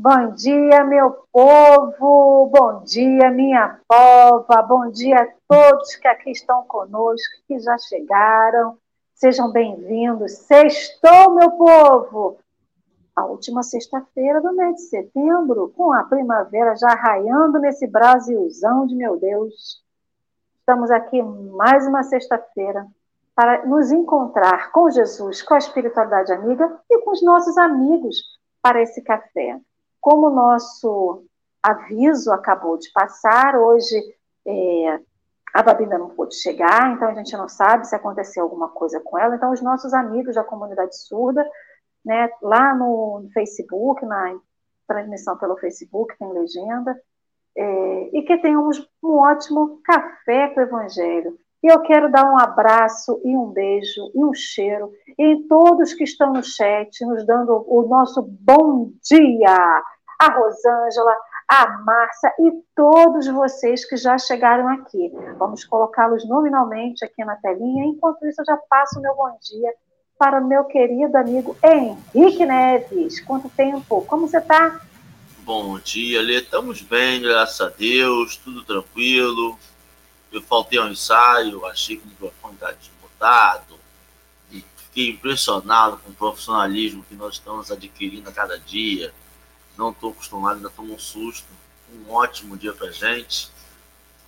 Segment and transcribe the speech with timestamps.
[0.00, 6.62] Bom dia, meu povo, bom dia, minha pova, bom dia a todos que aqui estão
[6.62, 8.78] conosco, que já chegaram.
[9.12, 10.38] Sejam bem-vindos.
[10.46, 12.38] Sextou, meu povo!
[13.16, 18.94] A última sexta-feira do mês de setembro, com a primavera já raiando nesse Brasilzão de
[18.94, 19.82] meu Deus.
[20.60, 22.86] Estamos aqui mais uma sexta-feira
[23.34, 28.22] para nos encontrar com Jesus, com a espiritualidade amiga e com os nossos amigos
[28.62, 29.60] para esse café.
[30.08, 31.26] Como o nosso
[31.62, 33.94] aviso acabou de passar, hoje
[34.46, 35.00] é,
[35.52, 39.00] a Babi ainda não pôde chegar, então a gente não sabe se aconteceu alguma coisa
[39.00, 39.36] com ela.
[39.36, 41.46] Então, os nossos amigos da comunidade surda,
[42.02, 44.34] né, lá no Facebook, na
[44.86, 46.98] transmissão pelo Facebook, tem legenda,
[47.54, 51.38] é, e que tenhamos um ótimo café com o Evangelho.
[51.62, 56.04] E eu quero dar um abraço e um beijo e um cheiro em todos que
[56.04, 59.82] estão no chat, nos dando o nosso bom dia
[60.18, 61.16] a Rosângela,
[61.46, 65.12] a Márcia e todos vocês que já chegaram aqui.
[65.38, 67.84] Vamos colocá-los nominalmente aqui na telinha.
[67.84, 69.72] Enquanto isso, eu já passo o meu bom dia
[70.18, 73.20] para o meu querido amigo Henrique Neves.
[73.20, 74.04] Quanto tempo?
[74.06, 74.80] Como você está?
[75.38, 76.40] Bom dia, Lê.
[76.40, 79.56] Estamos bem, graças a Deus, tudo tranquilo.
[80.32, 83.76] Eu faltei ao ensaio, achei que o microfone está desmutado.
[84.50, 89.14] E fiquei impressionado com o profissionalismo que nós estamos adquirindo a cada dia
[89.78, 91.46] não estou acostumado, ainda tomo um susto.
[91.94, 93.48] Um ótimo dia para gente.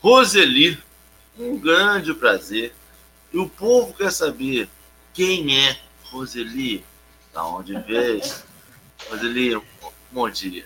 [0.01, 0.79] Roseli,
[1.39, 2.73] um grande prazer.
[3.33, 4.69] E o povo quer saber
[5.13, 6.85] quem é Roseli,
[7.35, 8.23] da onde veio.
[9.11, 9.61] Roseli,
[10.13, 10.65] bom dia.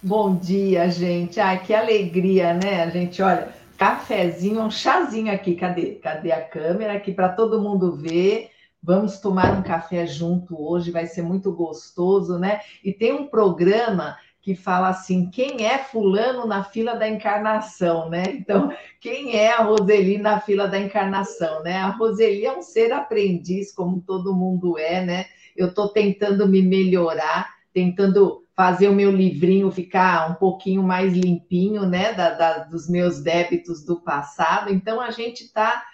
[0.00, 1.40] Bom dia, gente.
[1.40, 2.84] Ai, que alegria, né?
[2.84, 5.56] A gente, olha, cafezinho, um chazinho aqui.
[5.56, 5.96] Cadê?
[5.96, 8.50] Cadê a câmera aqui para todo mundo ver?
[8.82, 12.60] Vamos tomar um café junto hoje, vai ser muito gostoso, né?
[12.82, 18.22] E tem um programa que fala assim: quem é Fulano na fila da encarnação, né?
[18.28, 21.76] Então, quem é a Roseli na fila da encarnação, né?
[21.76, 25.26] A Roseli é um ser aprendiz, como todo mundo é, né?
[25.56, 31.84] Eu estou tentando me melhorar, tentando fazer o meu livrinho ficar um pouquinho mais limpinho,
[31.86, 32.12] né?
[32.12, 34.72] Da, da dos meus débitos do passado.
[34.72, 35.84] Então, a gente está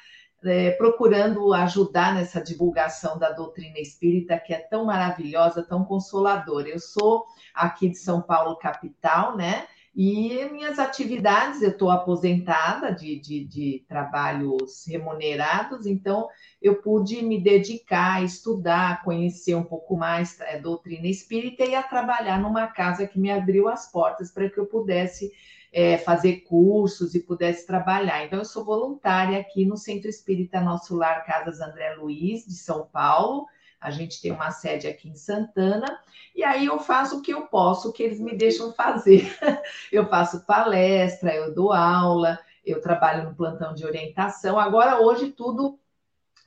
[0.44, 6.68] é, procurando ajudar nessa divulgação da doutrina espírita, que é tão maravilhosa, tão consoladora.
[6.68, 7.24] Eu sou
[7.54, 9.66] aqui de São Paulo, capital, né?
[9.96, 16.28] E minhas atividades, eu estou aposentada de, de, de, trabalhos remunerados, então
[16.60, 21.76] eu pude me dedicar a estudar, conhecer um pouco mais a é, doutrina espírita e
[21.76, 25.30] a trabalhar numa casa que me abriu as portas para que eu pudesse
[25.74, 28.24] é, fazer cursos e pudesse trabalhar.
[28.24, 32.86] Então, eu sou voluntária aqui no Centro Espírita Nosso Lar Casas André Luiz, de São
[32.86, 33.44] Paulo.
[33.80, 35.98] A gente tem uma sede aqui em Santana,
[36.32, 39.36] e aí eu faço o que eu posso, o que eles me deixam fazer.
[39.92, 44.58] Eu faço palestra, eu dou aula, eu trabalho no plantão de orientação.
[44.58, 45.78] Agora, hoje, tudo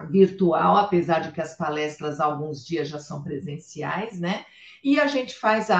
[0.05, 4.45] virtual, apesar de que as palestras alguns dias já são presenciais, né?
[4.83, 5.79] E a gente faz a,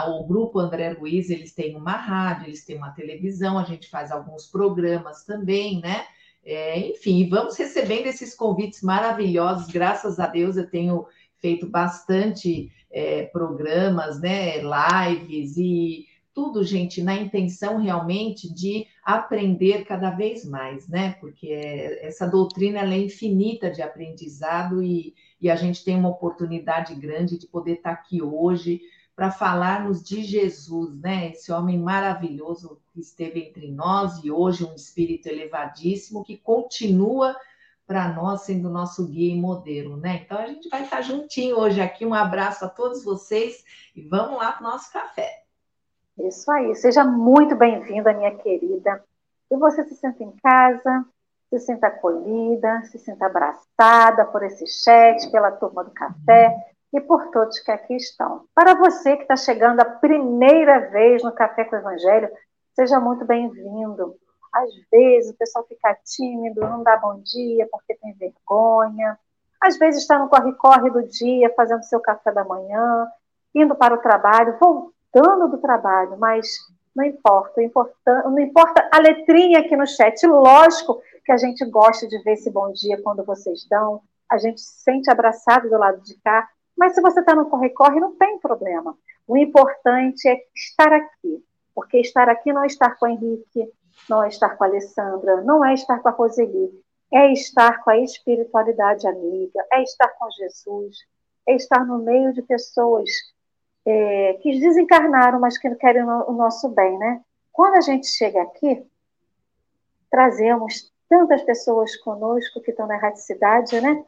[0.00, 3.88] a, o grupo André Luiz, eles têm uma rádio, eles têm uma televisão, a gente
[3.88, 6.06] faz alguns programas também, né?
[6.44, 11.06] É, enfim, vamos recebendo esses convites maravilhosos, graças a Deus eu tenho
[11.40, 14.58] feito bastante é, programas, né?
[14.58, 16.06] Lives e
[16.36, 21.16] tudo, gente, na intenção realmente de aprender cada vez mais, né?
[21.18, 21.48] Porque
[22.02, 27.46] essa doutrina é infinita de aprendizado e, e a gente tem uma oportunidade grande de
[27.46, 28.82] poder estar aqui hoje
[29.16, 31.30] para falarmos de Jesus, né?
[31.30, 37.34] Esse homem maravilhoso que esteve entre nós e hoje um espírito elevadíssimo que continua
[37.86, 40.20] para nós sendo nosso guia e modelo, né?
[40.22, 42.04] Então a gente vai estar juntinho hoje aqui.
[42.04, 45.45] Um abraço a todos vocês e vamos lá para o nosso café.
[46.18, 49.04] Isso aí, seja muito bem-vinda, minha querida.
[49.50, 51.04] E você se senta em casa,
[51.50, 56.56] se sinta acolhida, se sinta abraçada por esse chat, pela turma do café
[56.92, 58.46] e por todos que aqui estão.
[58.54, 62.30] Para você que está chegando a primeira vez no Café com o Evangelho,
[62.74, 64.16] seja muito bem-vindo.
[64.52, 69.18] Às vezes o pessoal fica tímido, não dá bom dia porque tem vergonha.
[69.60, 73.06] Às vezes está no corre-corre do dia, fazendo seu café da manhã,
[73.54, 76.46] indo para o trabalho, voltando do trabalho, mas
[76.94, 77.60] não importa,
[78.24, 80.26] não importa a letrinha aqui no chat.
[80.26, 84.60] Lógico que a gente gosta de ver esse bom dia quando vocês dão, a gente
[84.60, 88.38] se sente abraçado do lado de cá, mas se você está no corre-corre, não tem
[88.38, 88.96] problema.
[89.26, 93.70] O importante é estar aqui, porque estar aqui não é estar com o Henrique,
[94.08, 96.70] não é estar com a Alessandra, não é estar com a Roseli,
[97.12, 100.96] é estar com a espiritualidade amiga, é estar com Jesus,
[101.46, 103.10] é estar no meio de pessoas
[103.86, 107.20] é, que desencarnaram, mas que querem o nosso bem, né?
[107.52, 108.84] Quando a gente chega aqui,
[110.10, 114.04] trazemos tantas pessoas conosco que estão na erraticidade, né?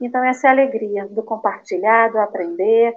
[0.00, 2.94] Então, essa é a alegria do compartilhar, do aprender,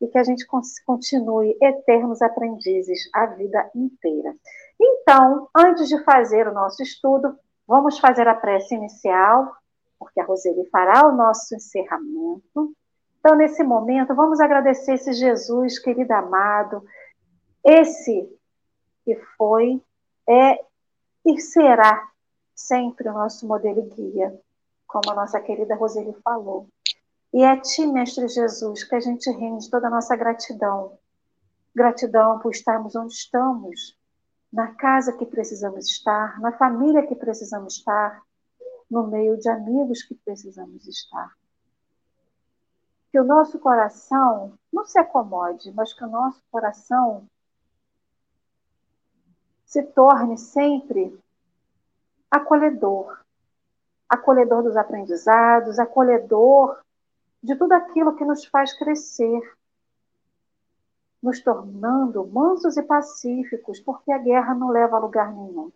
[0.00, 0.46] e que a gente
[0.84, 4.34] continue eternos aprendizes a vida inteira.
[4.80, 7.36] Então, antes de fazer o nosso estudo,
[7.66, 9.52] vamos fazer a prece inicial,
[9.98, 12.72] porque a Roseli fará o nosso encerramento.
[13.28, 16.82] Então, nesse momento, vamos agradecer esse Jesus querido amado,
[17.62, 18.26] esse
[19.04, 19.84] que foi,
[20.26, 20.58] é
[21.26, 22.08] e será
[22.54, 24.34] sempre o nosso modelo guia,
[24.86, 26.68] como a nossa querida Roseli falou.
[27.30, 30.98] E é a Ti, Mestre Jesus, que a gente rende toda a nossa gratidão.
[31.74, 33.94] Gratidão por estarmos onde estamos,
[34.50, 38.22] na casa que precisamos estar, na família que precisamos estar,
[38.90, 41.37] no meio de amigos que precisamos estar.
[43.10, 47.26] Que o nosso coração não se acomode, mas que o nosso coração
[49.64, 51.18] se torne sempre
[52.30, 53.18] acolhedor
[54.08, 56.80] acolhedor dos aprendizados, acolhedor
[57.42, 59.40] de tudo aquilo que nos faz crescer,
[61.22, 65.70] nos tornando mansos e pacíficos, porque a guerra não leva a lugar nenhum.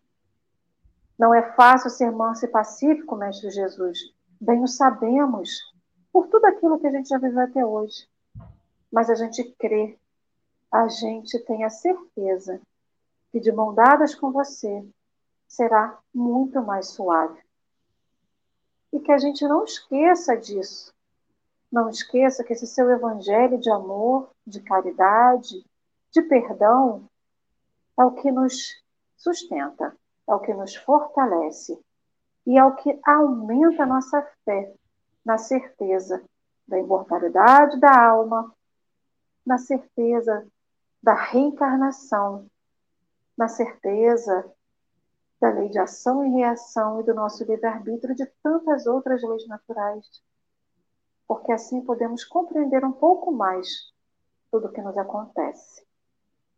[1.18, 3.98] Não é fácil ser manso e pacífico, Mestre Jesus.
[4.40, 5.71] Bem o sabemos,
[6.12, 8.06] por tudo aquilo que a gente já viveu até hoje.
[8.92, 9.98] Mas a gente crê,
[10.70, 12.60] a gente tem a certeza
[13.30, 14.86] que de mão dadas com você
[15.48, 17.40] será muito mais suave.
[18.92, 20.92] E que a gente não esqueça disso,
[21.70, 25.64] não esqueça que esse seu evangelho de amor, de caridade,
[26.10, 27.08] de perdão,
[27.98, 28.82] é o que nos
[29.16, 29.96] sustenta,
[30.28, 31.78] é o que nos fortalece
[32.46, 34.74] e é o que aumenta a nossa fé
[35.24, 36.22] na certeza
[36.66, 38.54] da imortalidade da alma,
[39.44, 40.46] na certeza
[41.02, 42.46] da reencarnação,
[43.36, 44.50] na certeza
[45.40, 50.22] da lei de ação e reação e do nosso livre-arbítrio de tantas outras leis naturais
[51.32, 53.90] porque assim podemos compreender um pouco mais
[54.50, 55.82] tudo o que nos acontece.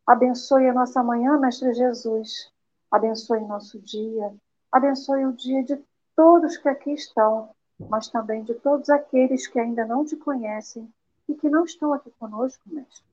[0.04, 2.52] Abençoe a nossa manhã, Mestre Jesus.
[2.90, 4.34] Abençoe nosso dia.
[4.72, 5.80] Abençoe o dia de
[6.16, 7.54] todos que aqui estão,
[7.88, 10.92] mas também de todos aqueles que ainda não te conhecem
[11.28, 13.04] e que não estão aqui conosco, Mestre.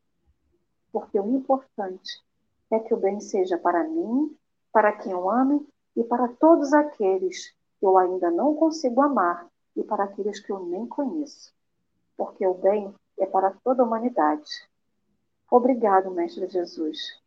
[0.91, 2.22] Porque o importante
[2.69, 4.36] é que o bem seja para mim,
[4.72, 5.65] para quem eu ame
[5.96, 10.65] e para todos aqueles que eu ainda não consigo amar e para aqueles que eu
[10.65, 11.53] nem conheço,
[12.17, 14.50] porque o bem é para toda a humanidade.
[15.50, 17.19] Obrigado, Mestre Jesus,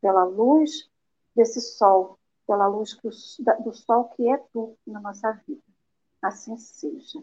[0.00, 0.88] pela luz
[1.34, 2.96] desse sol, pela luz
[3.64, 5.73] do sol que é tu na nossa vida.
[6.24, 7.22] Assim seja.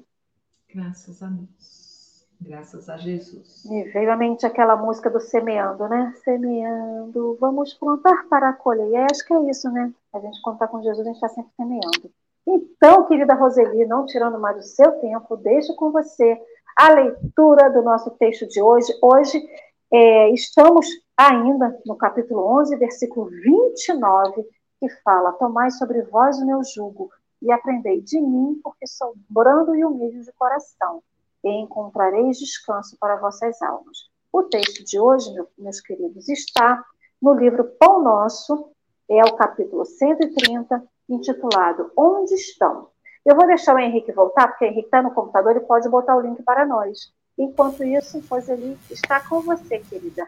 [0.71, 2.27] Graças a Deus.
[2.39, 3.65] Graças a Jesus.
[3.65, 6.13] Me veio à mente aquela música do semeando, né?
[6.23, 8.87] Semeando, vamos plantar para colher.
[8.91, 9.91] E acho que é isso, né?
[10.13, 12.11] A gente contar com Jesus, a gente está sempre semeando.
[12.45, 16.39] Então, querida Roseli, não tirando mais o seu tempo, deixo com você
[16.77, 18.93] a leitura do nosso texto de hoje.
[19.01, 19.43] Hoje
[19.91, 20.85] é, estamos
[21.17, 24.43] ainda no capítulo 11, versículo 29,
[24.79, 27.09] que fala: Tomai sobre vós o meu jugo
[27.41, 31.01] e aprendei de mim, porque sou brando e humilde de coração,
[31.43, 34.09] e encontrareis descanso para vossas almas.
[34.31, 36.83] O texto de hoje, meus queridos, está
[37.21, 38.71] no livro Pão Nosso,
[39.09, 42.89] é o capítulo 130, intitulado Onde Estão?
[43.25, 46.15] Eu vou deixar o Henrique voltar, porque o Henrique está no computador e pode botar
[46.15, 47.11] o link para nós.
[47.37, 50.27] Enquanto isso, ele está com você, querida.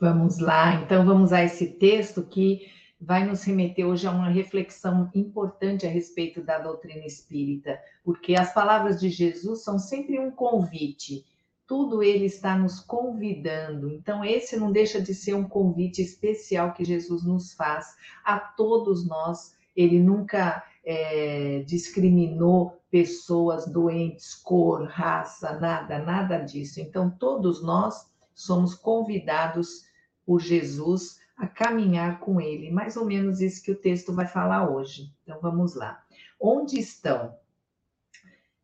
[0.00, 2.66] Vamos lá, então vamos a esse texto que
[3.00, 8.52] vai nos remeter hoje a uma reflexão importante a respeito da doutrina espírita, porque as
[8.52, 11.24] palavras de Jesus são sempre um convite,
[11.66, 13.88] tudo ele está nos convidando.
[13.90, 19.06] Então, esse não deixa de ser um convite especial que Jesus nos faz a todos
[19.06, 26.80] nós ele nunca é, discriminou pessoas doentes, cor, raça, nada, nada disso.
[26.80, 29.84] Então, todos nós somos convidados
[30.26, 32.70] por Jesus a caminhar com ele.
[32.70, 35.14] Mais ou menos isso que o texto vai falar hoje.
[35.22, 36.02] Então, vamos lá.
[36.40, 37.36] Onde estão?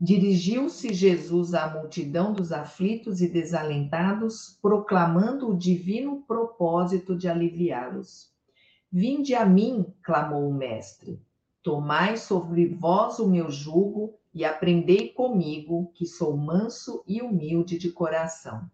[0.00, 8.30] Dirigiu-se Jesus à multidão dos aflitos e desalentados, proclamando o divino propósito de aliviá-los.
[8.90, 11.22] Vinde a mim, clamou o mestre.
[11.62, 17.90] Tomai sobre vós o meu jugo e aprendei comigo, que sou manso e humilde de
[17.90, 18.68] coração.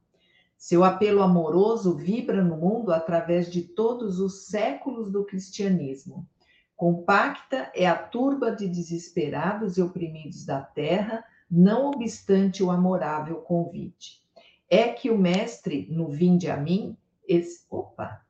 [0.61, 6.29] Seu apelo amoroso vibra no mundo através de todos os séculos do cristianismo.
[6.77, 14.21] Compacta é a turba de desesperados e oprimidos da terra, não obstante o amorável convite.
[14.69, 16.95] É que o mestre, no vinde a mim,
[17.27, 18.21] esse, opa,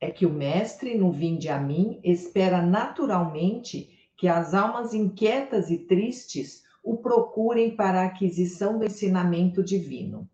[0.00, 5.76] é que o mestre, no vinde a mim, espera naturalmente que as almas inquietas e
[5.76, 10.26] tristes o procurem para a aquisição do ensinamento divino.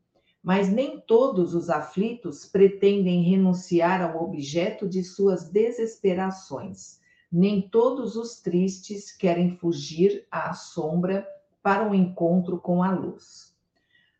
[0.46, 7.00] Mas nem todos os aflitos pretendem renunciar ao objeto de suas desesperações.
[7.32, 11.26] Nem todos os tristes querem fugir à sombra
[11.60, 13.56] para o um encontro com a luz.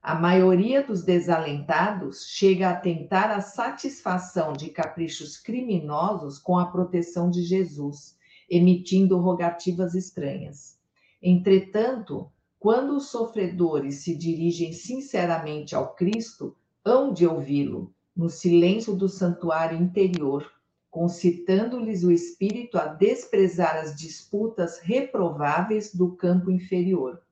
[0.02, 7.30] A maioria dos desalentados chega a tentar a satisfação de caprichos criminosos com a proteção
[7.30, 8.18] de Jesus,
[8.50, 10.76] emitindo rogativas estranhas.
[11.23, 12.28] Entretanto,
[12.59, 19.79] quando os sofredores se dirigem sinceramente ao Cristo, hão de ouvi-lo, no silêncio do santuário
[19.79, 20.51] interior,
[20.91, 27.23] concitando-lhes o espírito a desprezar as disputas reprováveis do campo inferior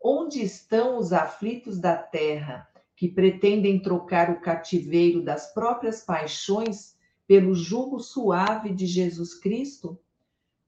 [0.00, 6.96] Onde estão os aflitos da terra que pretendem trocar o cativeiro das próprias paixões
[7.26, 9.98] pelo jugo suave de Jesus Cristo?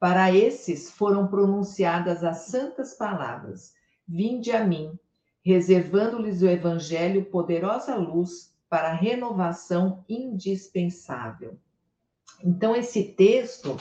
[0.01, 3.73] Para esses foram pronunciadas as santas palavras:
[4.12, 4.99] Vinde a mim,
[5.40, 11.57] reservando-lhes o evangelho poderosa luz para a renovação indispensável.
[12.43, 13.76] Então esse texto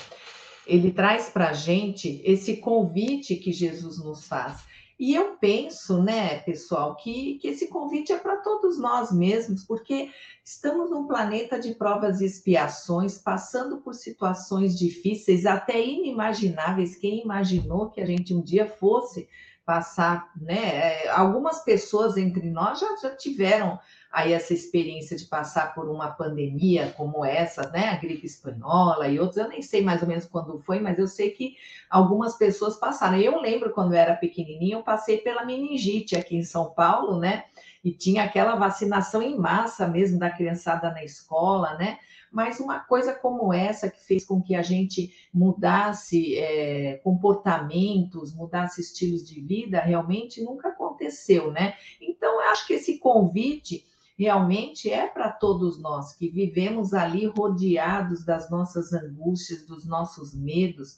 [0.68, 4.64] ele traz para a gente esse convite que Jesus nos faz
[5.00, 10.12] e eu penso, né, pessoal, que, que esse convite é para todos nós mesmos, porque
[10.44, 16.98] estamos num planeta de provas e expiações, passando por situações difíceis, até inimagináveis.
[16.98, 19.30] Quem imaginou que a gente um dia fosse
[19.70, 21.04] passar, né?
[21.04, 23.80] É, algumas pessoas entre nós já, já tiveram
[24.12, 29.20] aí essa experiência de passar por uma pandemia como essa, né, a gripe espanhola e
[29.20, 31.56] outros, eu nem sei mais ou menos quando foi, mas eu sei que
[31.88, 33.20] algumas pessoas passaram.
[33.20, 37.44] Eu lembro quando eu era pequenininha, eu passei pela meningite aqui em São Paulo, né,
[37.84, 42.00] e tinha aquela vacinação em massa mesmo da criançada na escola, né,
[42.32, 48.82] mas uma coisa como essa que fez com que a gente mudasse é, comportamentos, mudasse
[48.82, 51.76] estilos de vida, realmente nunca aconteceu, né?
[52.02, 53.86] Então, eu acho que esse convite
[54.18, 60.98] realmente é para todos nós que vivemos ali rodeados das nossas angústias, dos nossos medos,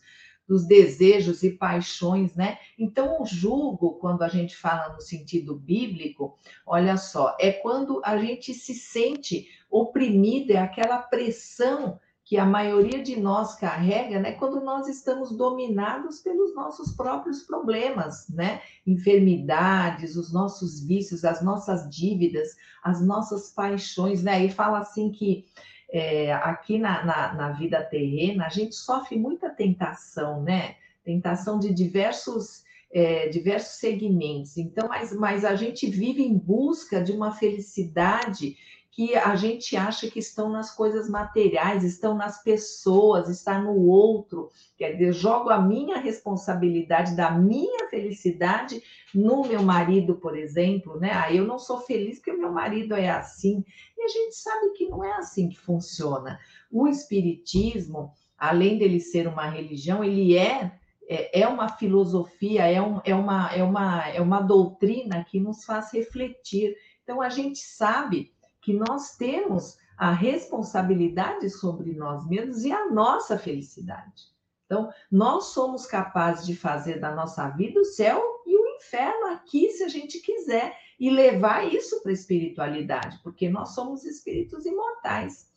[0.52, 2.58] dos desejos e paixões, né?
[2.78, 8.18] Então, o julgo, quando a gente fala no sentido bíblico, olha só, é quando a
[8.18, 14.60] gente se sente oprimido, é aquela pressão que a maioria de nós carrega, né, quando
[14.60, 22.58] nós estamos dominados pelos nossos próprios problemas, né, enfermidades, os nossos vícios, as nossas dívidas,
[22.84, 25.46] as nossas paixões, né, e fala assim que
[25.92, 31.74] é, aqui na, na, na vida terrena a gente sofre muita tentação, né, tentação de
[31.74, 34.58] diversos é, diversos segmentos.
[34.58, 38.58] Então, mas, mas a gente vive em busca de uma felicidade
[38.92, 44.50] que a gente acha que estão nas coisas materiais, estão nas pessoas, está no outro.
[44.78, 48.84] Quer dizer, jogo a minha responsabilidade da minha felicidade
[49.16, 51.12] no meu marido, por exemplo, né?
[51.14, 53.64] Ah, eu não sou feliz porque o meu marido é assim.
[53.98, 56.38] E a gente sabe que não é assim que funciona.
[56.70, 60.70] O espiritismo, além dele ser uma religião, ele é
[61.08, 65.66] é, é uma filosofia, é, um, é, uma, é, uma, é uma doutrina que nos
[65.66, 66.74] faz refletir.
[67.04, 68.32] Então, a gente sabe
[68.62, 74.32] que nós temos a responsabilidade sobre nós mesmos e a nossa felicidade.
[74.66, 79.70] Então, nós somos capazes de fazer da nossa vida o céu e o inferno aqui,
[79.70, 85.52] se a gente quiser, e levar isso para a espiritualidade, porque nós somos espíritos imortais.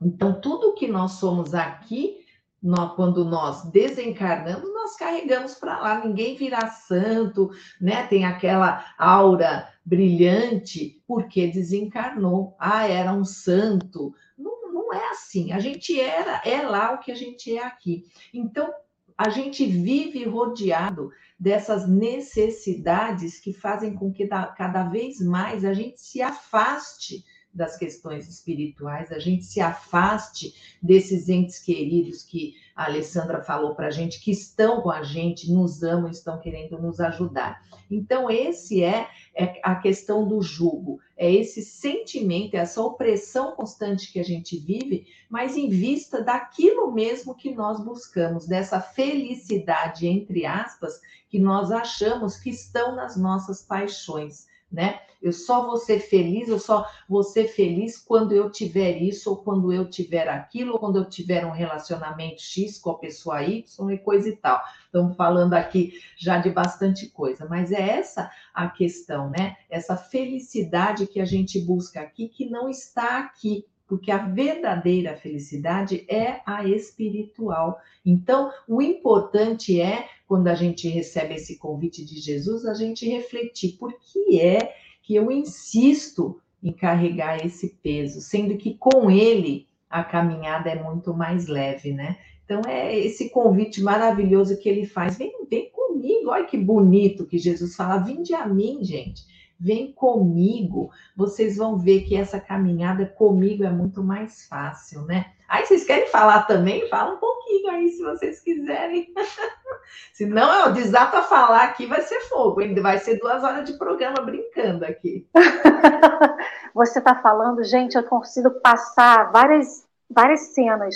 [0.00, 2.24] Então, tudo que nós somos aqui,
[2.62, 6.04] nós, quando nós desencarnamos, nós carregamos para lá.
[6.04, 8.06] Ninguém vira santo, né?
[8.06, 12.54] Tem aquela aura brilhante porque desencarnou.
[12.58, 14.14] Ah, era um santo.
[14.36, 15.50] Não, não é assim.
[15.52, 18.04] A gente era, é lá o que a gente é aqui.
[18.32, 18.70] Então,
[19.16, 26.00] a gente vive rodeado dessas necessidades que fazem com que cada vez mais a gente
[26.00, 33.42] se afaste das questões espirituais, a gente se afaste desses entes queridos que a Alessandra
[33.42, 37.60] falou para a gente, que estão com a gente, nos amam, estão querendo nos ajudar.
[37.90, 44.12] Então, esse é, é a questão do jugo, é esse sentimento, é essa opressão constante
[44.12, 50.46] que a gente vive, mas em vista daquilo mesmo que nós buscamos, dessa felicidade, entre
[50.46, 55.00] aspas, que nós achamos que estão nas nossas paixões né?
[55.20, 59.36] Eu só vou ser feliz, eu só vou ser feliz quando eu tiver isso, ou
[59.36, 63.90] quando eu tiver aquilo, ou quando eu tiver um relacionamento X com a pessoa Y
[63.90, 64.62] e coisa e tal.
[64.84, 69.56] Estamos falando aqui já de bastante coisa, mas é essa a questão, né?
[69.68, 76.04] Essa felicidade que a gente busca aqui, que não está aqui porque a verdadeira felicidade
[76.08, 77.80] é a espiritual.
[78.04, 83.78] Então, o importante é, quando a gente recebe esse convite de Jesus, a gente refletir
[83.78, 90.04] por que é que eu insisto em carregar esse peso, sendo que com ele a
[90.04, 92.18] caminhada é muito mais leve, né?
[92.44, 95.16] Então é esse convite maravilhoso que ele faz.
[95.16, 99.22] Vem, vem comigo, olha que bonito que Jesus fala, vinde a mim, gente.
[99.58, 105.32] Vem comigo, vocês vão ver que essa caminhada comigo é muito mais fácil, né?
[105.48, 106.86] Aí vocês querem falar também?
[106.90, 109.10] Fala um pouquinho aí, se vocês quiserem.
[110.12, 112.60] se não, eu desato a falar aqui, vai ser fogo.
[112.82, 115.26] Vai ser duas horas de programa brincando aqui.
[116.74, 120.94] Você está falando, gente, eu consigo passar várias, várias cenas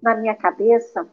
[0.00, 1.08] na minha cabeça,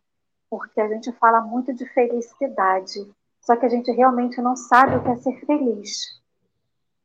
[0.48, 3.12] porque a gente fala muito de felicidade,
[3.42, 6.22] só que a gente realmente não sabe o que é ser feliz.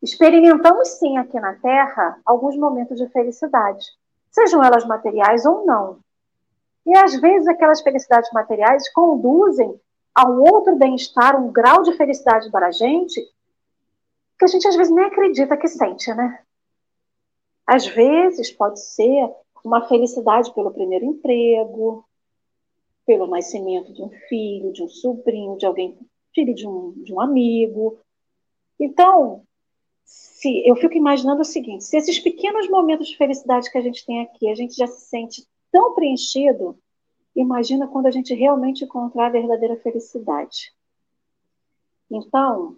[0.02, 3.84] Experimentamos sim aqui na Terra alguns momentos de felicidade,
[4.30, 5.98] sejam elas materiais ou não.
[6.86, 9.78] E às vezes aquelas felicidades materiais conduzem
[10.14, 13.20] a um outro bem-estar, um grau de felicidade para a gente,
[14.38, 16.42] que a gente às vezes nem acredita que sente, né?
[17.66, 19.30] Às vezes pode ser
[19.64, 22.04] uma felicidade pelo primeiro emprego,
[23.06, 25.98] pelo nascimento de um filho, de um sobrinho, de alguém,
[26.34, 27.98] filho de um, de um amigo.
[28.78, 29.44] Então,
[30.10, 34.04] se eu fico imaginando o seguinte: se esses pequenos momentos de felicidade que a gente
[34.04, 36.76] tem aqui, a gente já se sente tão preenchido,
[37.36, 40.72] imagina quando a gente realmente encontrar a verdadeira felicidade.
[42.10, 42.76] Então,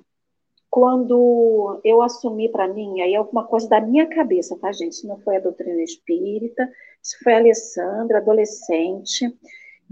[0.69, 4.93] quando eu assumi para mim, aí é alguma coisa da minha cabeça, tá, gente?
[4.93, 6.69] Isso não foi a doutrina espírita,
[7.03, 9.35] isso foi a Alessandra, adolescente.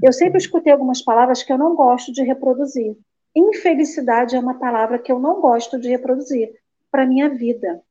[0.02, 2.98] Eu sempre escutei algumas palavras que eu não gosto de reproduzir.
[3.34, 6.59] Infelicidade é uma palavra que eu não gosto de reproduzir
[6.90, 7.82] para minha vida.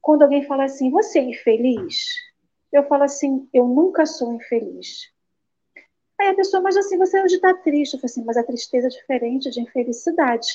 [0.00, 2.14] Quando alguém fala assim, você é infeliz?
[2.72, 5.12] Eu falo assim, eu nunca sou infeliz.
[6.18, 7.94] Aí a pessoa, mas assim, você hoje está triste.
[7.94, 10.48] Eu falo assim, mas a tristeza é diferente de infelicidade.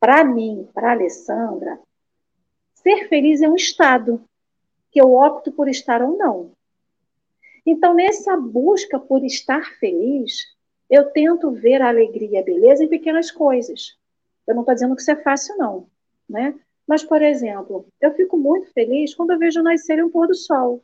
[0.00, 1.78] Para mim, para Alessandra,
[2.74, 4.24] ser feliz é um estado
[4.90, 6.52] que eu opto por estar ou não.
[7.66, 10.56] Então, nessa busca por estar feliz,
[10.88, 13.98] eu tento ver a alegria e a beleza em pequenas coisas.
[14.48, 15.86] Eu não estou dizendo que isso é fácil, não.
[16.28, 16.58] Né?
[16.86, 20.82] Mas, por exemplo, eu fico muito feliz quando eu vejo nascer um pôr do sol.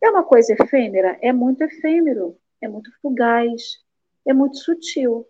[0.00, 1.18] É uma coisa efêmera?
[1.20, 3.78] É muito efêmero, é muito fugaz,
[4.24, 5.26] é muito sutil.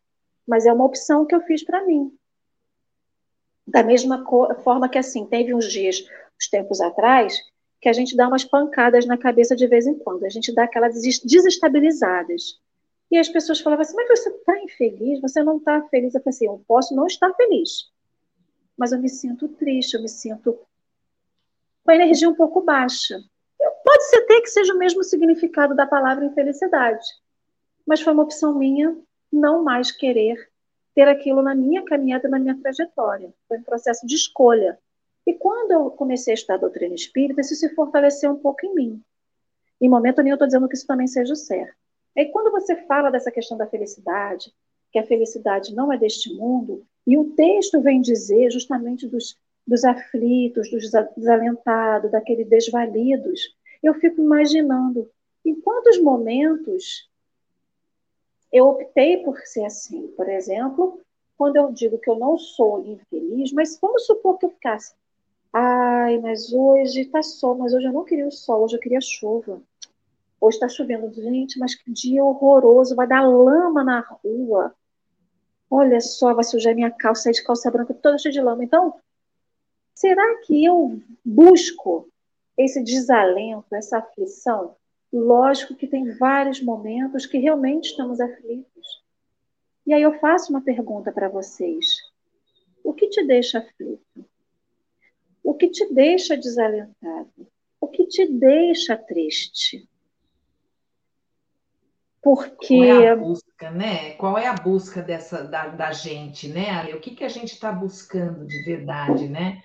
[0.46, 2.12] Mas é uma opção que eu fiz para mim.
[3.66, 4.24] Da mesma
[4.62, 6.06] forma que, assim, teve uns dias,
[6.38, 7.34] uns tempos atrás,
[7.80, 10.24] que a gente dá umas pancadas na cabeça de vez em quando.
[10.24, 12.60] A gente dá aquelas desestabilizadas.
[13.10, 15.20] E as pessoas falavam assim, mas você está infeliz?
[15.20, 16.14] Você não está feliz?
[16.14, 17.90] Eu falei assim, eu posso não estar feliz,
[18.76, 20.58] mas eu me sinto triste, eu me sinto
[21.84, 23.22] com a energia um pouco baixa.
[23.84, 27.06] Pode ser até que seja o mesmo significado da palavra infelicidade,
[27.86, 28.96] mas foi uma opção minha
[29.32, 30.50] não mais querer
[30.94, 33.32] ter aquilo na minha caminhada, na minha trajetória.
[33.46, 34.78] Foi um processo de escolha.
[35.26, 38.74] E quando eu comecei a estudar a doutrina espírita, isso se fortaleceu um pouco em
[38.74, 39.02] mim.
[39.80, 41.76] Em momento nenhum eu estou dizendo que isso também seja certo.
[42.16, 44.52] E quando você fala dessa questão da felicidade,
[44.90, 49.84] que a felicidade não é deste mundo, e o texto vem dizer justamente dos, dos
[49.84, 55.08] aflitos, dos desalentados, daqueles desvalidos, eu fico imaginando
[55.44, 57.08] em quantos momentos
[58.52, 60.08] eu optei por ser assim.
[60.16, 61.00] Por exemplo,
[61.36, 64.94] quando eu digo que eu não sou infeliz, mas vamos supor que eu ficasse.
[65.52, 69.00] Ai, mas hoje está sol, mas hoje eu não queria o sol, hoje eu queria
[69.00, 69.60] chuva.
[70.46, 71.12] Hoje está chovendo.
[71.12, 74.72] Gente, mas que dia horroroso, vai dar lama na rua.
[75.68, 78.62] Olha só, vai sujar minha calça, de calça branca toda cheia de lama.
[78.62, 78.94] Então,
[79.92, 82.08] será que eu busco
[82.56, 84.76] esse desalento, essa aflição?
[85.12, 89.02] Lógico que tem vários momentos que realmente estamos aflitos.
[89.84, 91.88] E aí eu faço uma pergunta para vocês.
[92.84, 94.24] O que te deixa aflito?
[95.42, 97.48] O que te deixa desalentado?
[97.80, 99.88] O que te deixa triste?
[102.26, 102.66] Porque.
[102.66, 104.10] Qual é a busca, né?
[104.14, 106.92] Qual é a busca dessa da, da gente, né, Ale?
[106.94, 109.62] O que, que a gente está buscando de verdade, né?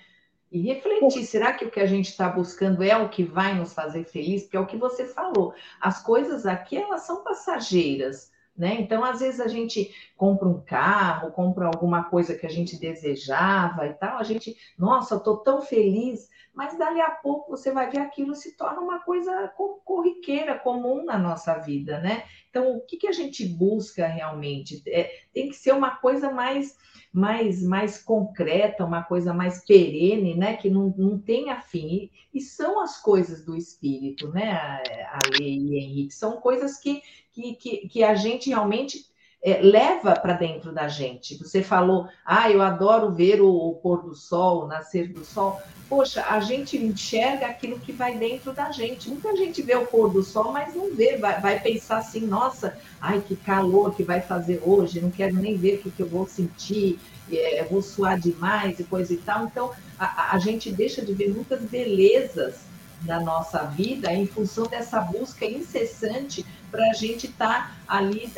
[0.52, 3.74] E refletir, será que o que a gente está buscando é o que vai nos
[3.74, 4.43] fazer feliz?
[4.43, 5.56] Porque é o que você falou.
[5.82, 8.30] As coisas aqui, elas são passageiras.
[8.57, 8.77] Né?
[8.79, 13.87] Então, às vezes a gente compra um carro, compra alguma coisa que a gente desejava
[13.87, 17.99] e tal, a gente, nossa, estou tão feliz, mas dali a pouco você vai ver
[17.99, 19.51] aquilo se torna uma coisa
[19.85, 22.25] corriqueira, comum na nossa vida, né?
[22.49, 24.83] Então, o que, que a gente busca realmente?
[24.85, 26.77] É, tem que ser uma coisa mais
[27.13, 30.55] mais, mais concreta, uma coisa mais perene, né?
[30.55, 31.87] Que não, não tenha fim.
[31.87, 36.13] E, e são as coisas do espírito, né, a Lei e Henrique?
[36.13, 37.01] São coisas que,
[37.33, 39.05] que, que, que a gente realmente
[39.43, 41.37] é, leva para dentro da gente.
[41.37, 45.59] Você falou, ah, eu adoro ver o, o, pôr do sol, o nascer do sol.
[45.89, 49.09] Poxa, a gente enxerga aquilo que vai dentro da gente.
[49.09, 52.77] Muita gente vê o pôr do sol, mas não vê, vai, vai pensar assim, nossa,
[53.01, 56.07] ai, que calor que vai fazer hoje, não quero nem ver o que, que eu
[56.07, 56.99] vou sentir,
[57.31, 59.45] é, vou suar demais e coisa e tal.
[59.45, 62.69] Então, a, a gente deixa de ver muitas belezas
[63.01, 68.31] da nossa vida em função dessa busca incessante para a gente estar tá ali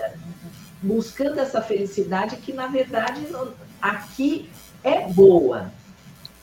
[0.81, 3.21] buscando essa felicidade que, na verdade,
[3.81, 4.49] aqui
[4.83, 5.71] é boa.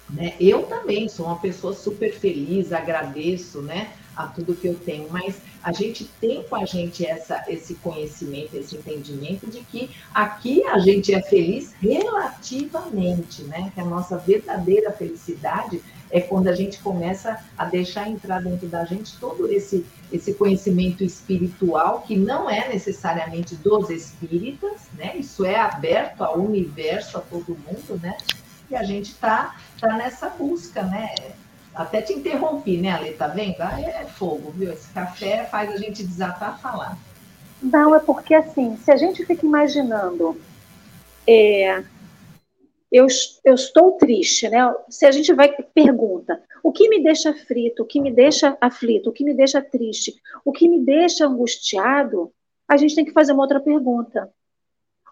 [0.09, 0.35] Né?
[0.41, 5.37] Eu também sou uma pessoa super feliz, agradeço né, a tudo que eu tenho, mas
[5.63, 10.79] a gente tem com a gente essa, esse conhecimento, esse entendimento de que aqui a
[10.79, 13.71] gente é feliz relativamente, né?
[13.75, 18.85] Que a nossa verdadeira felicidade é quando a gente começa a deixar entrar dentro da
[18.85, 25.17] gente todo esse, esse conhecimento espiritual, que não é necessariamente dos espíritas, né?
[25.17, 28.17] Isso é aberto ao universo, a todo mundo, né?
[28.71, 31.15] E a gente está tá nessa busca, né?
[31.75, 33.13] Até te interrompi, né, Ale?
[33.13, 33.61] Tá vendo?
[33.61, 34.73] Ah, é fogo, viu?
[34.73, 36.99] Esse café faz a gente desatar a falar.
[37.63, 40.41] Não, é porque assim, se a gente fica imaginando
[41.27, 41.85] é,
[42.91, 43.07] eu,
[43.45, 44.59] eu estou triste, né?
[44.89, 49.11] Se a gente vai pergunta, o que me deixa frito, o que me deixa aflito,
[49.11, 52.33] o que me deixa triste, o que me deixa angustiado,
[52.67, 54.33] a gente tem que fazer uma outra pergunta.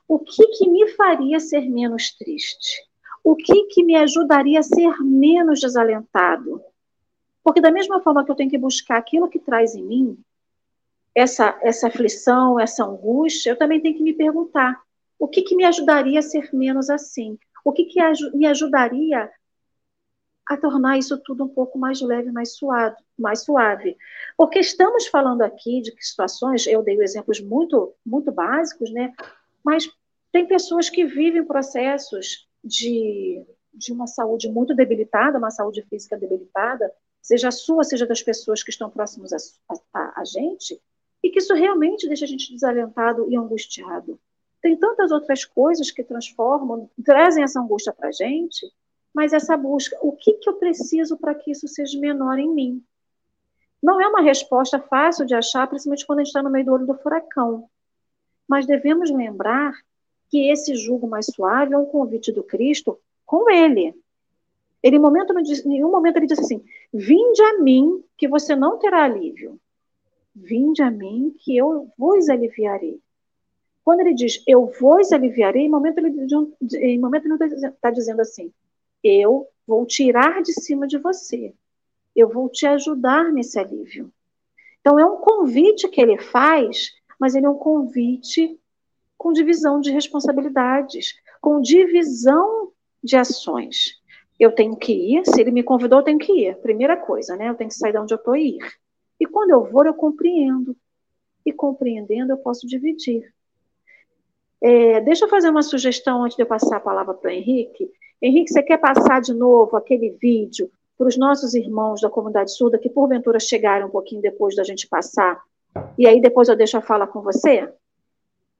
[0.08, 2.82] O que, que me faria ser menos triste?
[3.22, 6.60] O que, que me ajudaria a ser menos desalentado?
[7.44, 10.18] Porque da mesma forma que eu tenho que buscar aquilo que traz em mim,
[11.14, 14.80] essa, essa aflição, essa angústia, eu também tenho que me perguntar
[15.18, 17.36] o que, que me ajudaria a ser menos assim?
[17.64, 18.00] O que, que
[18.34, 19.30] me ajudaria
[20.48, 23.96] a tornar isso tudo um pouco mais leve, mais suave, mais suave.
[24.36, 29.12] Porque estamos falando aqui de situações, eu dei exemplos muito, muito básicos, né?
[29.62, 29.90] Mas
[30.32, 33.44] tem pessoas que vivem processos de,
[33.74, 36.90] de uma saúde muito debilitada, uma saúde física debilitada,
[37.20, 40.80] seja a sua, seja das pessoas que estão próximas a, a, a gente,
[41.22, 44.18] e que isso realmente deixa a gente desalentado e angustiado.
[44.60, 48.66] Tem tantas outras coisas que transformam, trazem essa angústia para a gente,
[49.14, 52.84] mas essa busca, o que, que eu preciso para que isso seja menor em mim?
[53.82, 56.72] Não é uma resposta fácil de achar, principalmente quando a gente está no meio do
[56.72, 57.68] olho do furacão.
[58.48, 59.72] Mas devemos lembrar
[60.28, 63.94] que esse jugo mais suave é um convite do Cristo com ele.
[64.82, 69.04] Ele, momento, em nenhum momento, ele disse assim: Vinde a mim, que você não terá
[69.04, 69.58] alívio.
[70.34, 73.00] Vinde a mim, que eu vos aliviarei.
[73.88, 76.12] Quando ele diz eu vos aliviarei, em momento ele
[76.78, 78.52] em momento ele está dizendo assim:
[79.02, 81.54] eu vou tirar de cima de você,
[82.14, 84.12] eu vou te ajudar nesse alívio.
[84.78, 88.60] Então é um convite que ele faz, mas ele é um convite
[89.16, 92.70] com divisão de responsabilidades, com divisão
[93.02, 94.02] de ações.
[94.38, 96.58] Eu tenho que ir, se ele me convidou, eu tenho que ir.
[96.58, 97.48] Primeira coisa, né?
[97.48, 98.72] Eu tenho que sair de onde eu estou e ir.
[99.18, 100.76] E quando eu vou, eu compreendo.
[101.42, 103.32] E compreendendo, eu posso dividir.
[104.60, 107.90] É, deixa eu fazer uma sugestão antes de eu passar a palavra para o Henrique.
[108.20, 112.78] Henrique, você quer passar de novo aquele vídeo para os nossos irmãos da comunidade surda
[112.78, 115.40] que porventura chegaram um pouquinho depois da gente passar?
[115.96, 117.72] E aí depois eu deixo a fala com você?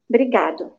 [0.09, 0.73] Obrigado.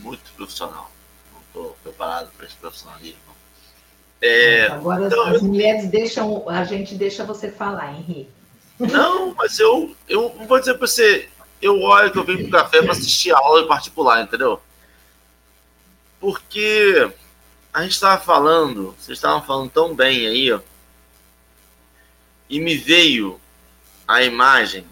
[0.00, 0.90] muito profissional.
[1.32, 3.18] Não estou preparado para esse profissionalismo.
[4.22, 8.30] É, Agora então, as mulheres deixam, a gente deixa você falar, Henrique.
[8.78, 11.28] Não, mas eu, eu vou dizer para você,
[11.60, 14.60] eu olho que eu venho para o café para assistir aula em particular, entendeu?
[16.18, 17.10] Porque
[17.72, 20.60] a gente estava falando, vocês estavam falando tão bem aí, ó,
[22.48, 23.40] e me veio
[24.08, 24.84] a imagem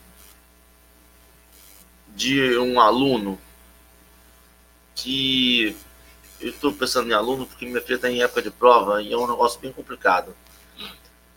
[2.15, 3.39] de um aluno
[5.03, 5.77] que
[6.41, 9.17] eu estou pensando em aluno porque minha filha está em época de prova e é
[9.17, 10.37] um negócio bem complicado.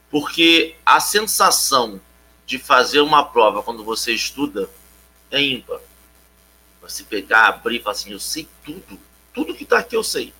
[0.09, 2.01] Porque a sensação
[2.45, 4.69] de fazer uma prova quando você estuda
[5.29, 5.79] é ímpar.
[6.81, 8.99] Você pegar, abrir e falar assim, eu sei tudo.
[9.33, 10.33] Tudo que está aqui eu sei.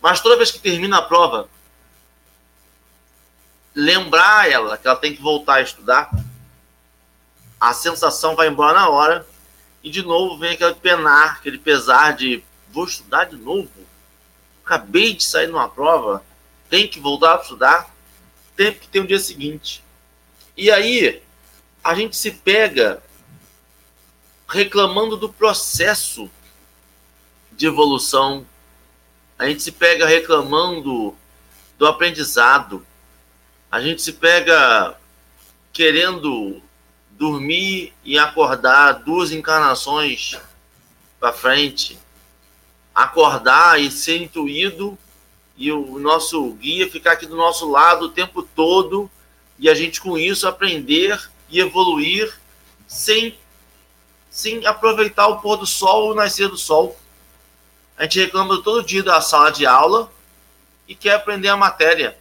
[0.00, 1.48] Mas toda vez que termina a prova,
[3.74, 6.10] lembrar ela que ela tem que voltar a estudar,
[7.58, 9.26] a sensação vai embora na hora
[9.82, 13.70] e de novo vem aquele penar, aquele pesar de vou estudar de novo.
[14.64, 16.24] Acabei de sair numa prova,
[16.68, 17.94] tem que voltar a estudar,
[18.56, 19.82] tem que ter um dia seguinte.
[20.56, 21.22] E aí
[21.82, 23.02] a gente se pega
[24.46, 26.30] reclamando do processo
[27.52, 28.46] de evolução,
[29.38, 31.16] a gente se pega reclamando
[31.78, 32.86] do aprendizado,
[33.70, 34.98] a gente se pega
[35.72, 36.62] querendo
[37.20, 40.38] dormir e acordar duas encarnações
[41.20, 41.98] para frente,
[42.94, 44.98] acordar e ser intuído
[45.54, 49.10] e o nosso guia ficar aqui do nosso lado o tempo todo
[49.58, 52.34] e a gente com isso aprender e evoluir
[52.88, 53.38] sem
[54.30, 56.98] sem aproveitar o pôr do sol ou o nascer do sol.
[57.98, 60.10] A gente reclama todo dia da sala de aula
[60.88, 62.16] e quer aprender a matéria.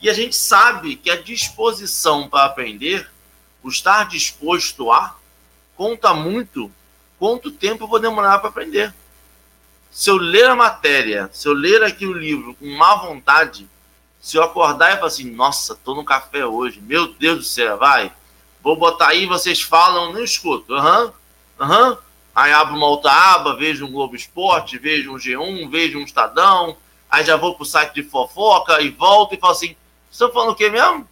[0.00, 3.09] E a gente sabe que a disposição para aprender,
[3.62, 5.16] o estar disposto a,
[5.76, 6.70] conta muito
[7.18, 8.94] quanto tempo eu vou demorar para aprender.
[9.90, 13.68] Se eu ler a matéria, se eu ler aqui o livro com má vontade,
[14.20, 17.76] se eu acordar e falar assim, nossa, tô no café hoje, meu Deus do céu,
[17.76, 18.12] vai,
[18.62, 21.12] vou botar aí, vocês falam, não escuto, aham, uhum,
[21.60, 21.96] aham, uhum.
[22.34, 26.76] aí abro uma outra aba, vejo um Globo Esporte, vejo um G1, vejo um Estadão,
[27.10, 29.74] aí já vou pro site de fofoca e volto e falo assim,
[30.10, 31.08] estão falando o quê mesmo?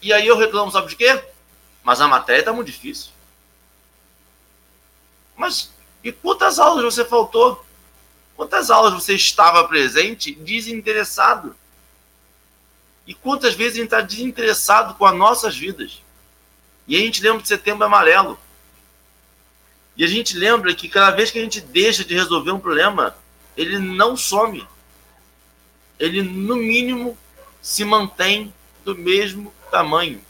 [0.00, 1.22] E aí eu reclamo, sabe de quê?
[1.82, 3.10] Mas a matéria tá muito difícil.
[5.36, 5.70] Mas
[6.02, 7.64] e quantas aulas você faltou?
[8.36, 11.56] Quantas aulas você estava presente desinteressado?
[13.06, 16.02] E quantas vezes a gente está desinteressado com as nossas vidas?
[16.86, 18.38] E a gente lembra de setembro amarelo.
[19.96, 23.16] E a gente lembra que cada vez que a gente deixa de resolver um problema,
[23.56, 24.66] ele não some
[25.98, 27.18] ele no mínimo
[27.60, 30.20] se mantém do mesmo tamanho.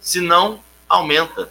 [0.00, 1.50] Se não, aumenta.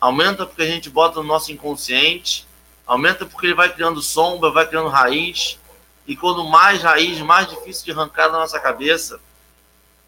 [0.00, 2.46] Aumenta porque a gente bota no nosso inconsciente,
[2.86, 5.58] aumenta porque ele vai criando sombra, vai criando raiz,
[6.06, 9.20] e quando mais raiz, mais difícil de arrancar da nossa cabeça.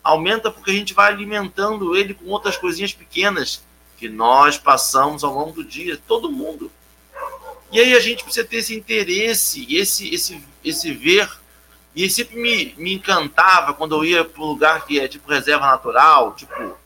[0.02, 3.62] Aumenta porque a gente vai alimentando ele com outras coisinhas pequenas
[3.96, 6.70] que nós passamos ao longo do dia, todo mundo.
[7.72, 11.28] E aí a gente precisa ter esse interesse, esse, esse, esse ver
[11.94, 15.66] e sempre me, me encantava quando eu ia para um lugar que é tipo reserva
[15.66, 16.76] natural, tipo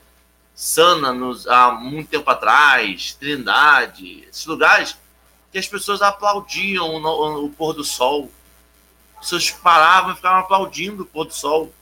[0.55, 4.97] Sana, nos, há muito tempo atrás, Trindade, esses lugares
[5.51, 8.31] que as pessoas aplaudiam o, o pôr do sol.
[9.17, 11.73] As pessoas paravam e ficavam aplaudindo o pôr do sol.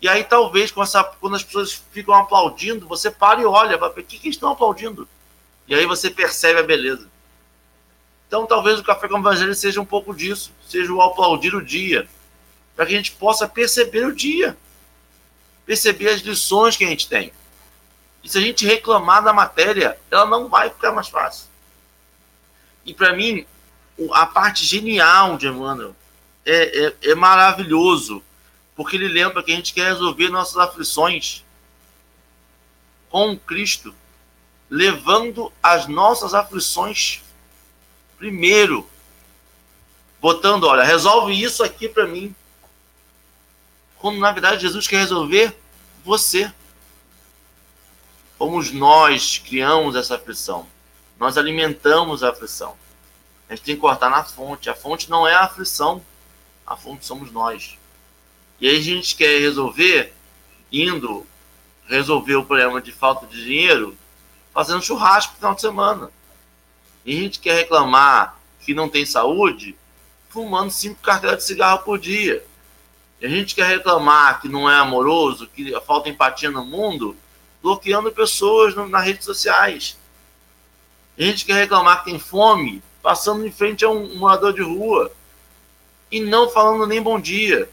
[0.00, 3.88] E aí, talvez, com essa, quando as pessoas ficam aplaudindo, você para e olha, para
[3.88, 5.08] o que, que estão aplaudindo?
[5.66, 7.08] E aí você percebe a beleza.
[8.26, 11.64] Então, talvez o Café com o Evangelho seja um pouco disso, seja o aplaudir o
[11.64, 12.08] dia,
[12.76, 14.56] para que a gente possa perceber o dia,
[15.64, 17.32] perceber as lições que a gente tem.
[18.22, 21.46] E se a gente reclamar da matéria, ela não vai ficar mais fácil.
[22.84, 23.46] E para mim,
[24.12, 25.96] a parte genial de Emmanuel
[26.44, 28.22] é, é, é maravilhoso,
[28.76, 31.44] porque ele lembra que a gente quer resolver nossas aflições
[33.08, 33.94] com Cristo,
[34.68, 37.22] levando as nossas aflições
[38.18, 38.88] primeiro,
[40.20, 42.34] botando, olha, resolve isso aqui para mim
[44.06, 45.52] quando na verdade Jesus quer resolver
[46.04, 46.52] você.
[48.38, 50.64] Fomos nós criamos essa aflição.
[51.18, 52.76] Nós alimentamos a aflição.
[53.48, 54.70] A gente tem que cortar na fonte.
[54.70, 56.00] A fonte não é a aflição.
[56.64, 57.76] A fonte somos nós.
[58.60, 60.14] E aí a gente quer resolver
[60.70, 61.26] indo
[61.88, 63.98] resolver o problema de falta de dinheiro
[64.54, 66.10] fazendo churrasco no final de semana.
[67.04, 69.76] E a gente quer reclamar que não tem saúde
[70.28, 72.46] fumando cinco cartelas de cigarro por dia.
[73.20, 77.16] E a gente quer reclamar que não é amoroso, que falta empatia no mundo,
[77.62, 79.96] bloqueando pessoas no, nas redes sociais.
[81.18, 85.10] A gente quer reclamar que tem fome, passando em frente a um, morador de rua
[86.10, 87.68] e não falando nem bom dia.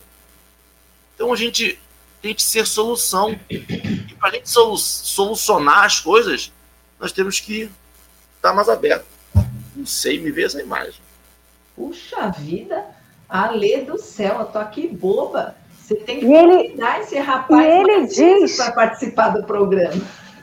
[1.16, 1.80] Então a gente
[2.22, 3.38] tem que ser solução.
[3.50, 6.52] E para a gente solu solucionar as coisas,
[7.00, 7.70] nós temos que
[8.38, 9.06] estar mais aberto.
[9.76, 11.02] Não sei, me ver essa imagem.
[11.76, 12.86] Puxa vida,
[13.34, 15.56] Alê do céu, eu tô aqui boba.
[15.82, 20.00] Você tem que convidar esse rapaz ele diz para participar do programa.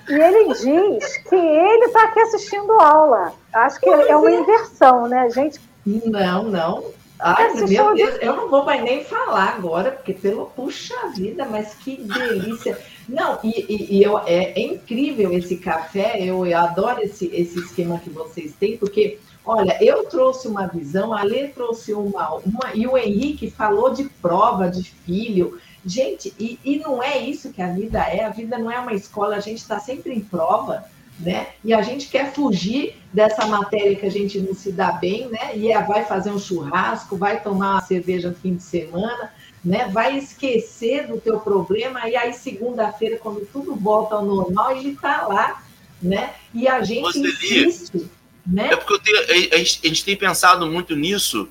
[0.08, 3.32] E ele diz que ele está aqui assistindo aula.
[3.52, 4.40] Acho que pois é uma é.
[4.40, 5.60] inversão, né, gente?
[5.86, 6.84] Não, não.
[7.20, 11.74] Ai, meu Deus, eu não vou mais nem falar agora, porque pelo puxa vida, mas
[11.74, 12.76] que delícia.
[13.08, 17.56] Não, e, e, e eu, é, é, incrível esse café, eu, eu adoro esse, esse
[17.60, 22.74] esquema que vocês têm, porque, olha, eu trouxe uma visão, a Lê trouxe uma, uma,
[22.74, 25.58] e o Henrique falou de prova de filho.
[25.84, 28.92] Gente, e, e não é isso que a vida é, a vida não é uma
[28.92, 30.84] escola, a gente está sempre em prova
[31.20, 31.48] né?
[31.62, 35.56] E a gente quer fugir dessa matéria que a gente não se dá bem, né?
[35.56, 39.30] E é, vai fazer um churrasco, vai tomar uma cerveja no fim de semana,
[39.64, 39.88] né?
[39.88, 45.26] Vai esquecer do teu problema e aí segunda-feira, quando tudo volta ao normal, ele está
[45.26, 45.62] lá,
[46.02, 46.34] né?
[46.54, 48.10] E a gente insiste,
[48.50, 48.72] né?
[48.72, 51.48] É porque tenho, a, gente, a gente tem pensado muito nisso,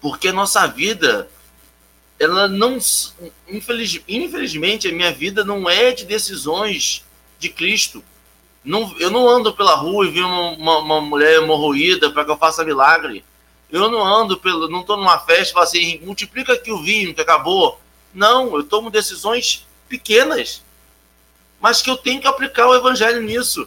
[0.00, 1.28] porque a nossa vida
[2.20, 2.78] ela não
[3.48, 7.04] infeliz, infelizmente a minha vida não é de decisões
[7.38, 8.02] de Cristo
[8.68, 12.30] não, eu não ando pela rua e vi uma, uma, uma mulher hemorroída para que
[12.30, 13.24] eu faça milagre.
[13.70, 17.14] Eu não ando pelo, não estou numa festa e falo assim, multiplica aqui o vinho
[17.14, 17.80] que acabou.
[18.12, 20.62] Não, eu tomo decisões pequenas,
[21.60, 23.66] mas que eu tenho que aplicar o evangelho nisso.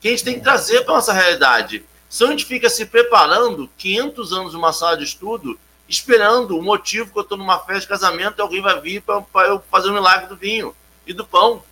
[0.00, 1.84] Que a gente tem que trazer para nossa realidade.
[2.08, 5.58] Se a gente fica se preparando 500 anos numa sala de estudo,
[5.88, 9.48] esperando o motivo que eu estou numa festa de casamento e alguém vai vir para
[9.48, 10.74] eu fazer o milagre do vinho
[11.06, 11.62] e do pão.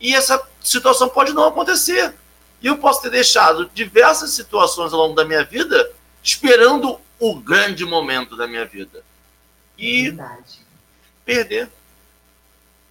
[0.00, 2.14] E essa situação pode não acontecer.
[2.60, 5.90] E eu posso ter deixado diversas situações ao longo da minha vida
[6.22, 9.04] esperando o grande momento da minha vida.
[9.76, 10.60] E Verdade.
[11.24, 11.70] perder.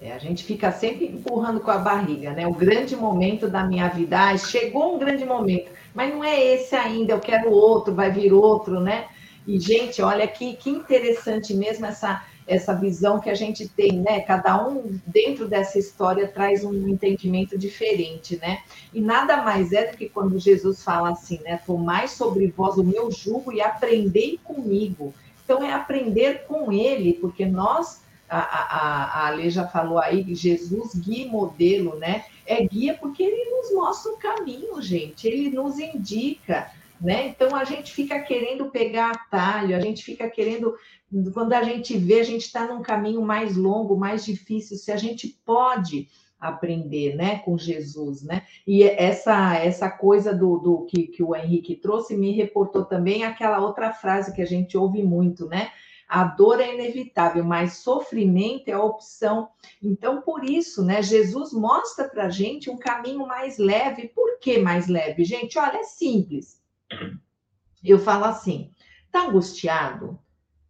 [0.01, 2.47] É, a gente fica sempre empurrando com a barriga, né?
[2.47, 6.75] O grande momento da minha vida, ah, chegou um grande momento, mas não é esse
[6.75, 9.05] ainda, eu quero outro, vai vir outro, né?
[9.45, 14.21] E, gente, olha que, que interessante mesmo essa, essa visão que a gente tem, né?
[14.21, 18.63] Cada um dentro dessa história traz um entendimento diferente, né?
[18.91, 21.59] E nada mais é do que quando Jesus fala assim, né?
[21.63, 25.13] Tomai sobre vós o meu jugo e aprendei comigo.
[25.43, 30.95] Então é aprender com ele, porque nós, a, a, a Ale já falou aí, Jesus
[30.95, 32.23] guia modelo, né?
[32.45, 35.27] É guia porque ele nos mostra o caminho, gente.
[35.27, 36.71] Ele nos indica.
[36.99, 37.27] Né?
[37.27, 40.75] Então a gente fica querendo pegar atalho, a gente fica querendo
[41.33, 44.97] quando a gente vê, a gente está num caminho mais longo, mais difícil, se a
[44.97, 46.07] gente pode
[46.39, 48.43] aprender, né, com Jesus, né?
[48.65, 53.59] E essa essa coisa do, do que, que o Henrique trouxe me reportou também aquela
[53.59, 55.69] outra frase que a gente ouve muito, né?
[56.11, 59.47] A dor é inevitável, mas sofrimento é a opção.
[59.81, 64.09] Então, por isso, né, Jesus mostra para gente um caminho mais leve.
[64.09, 65.23] Por que mais leve?
[65.23, 66.61] Gente, olha, é simples.
[67.81, 68.73] Eu falo assim:
[69.09, 70.19] tá angustiado?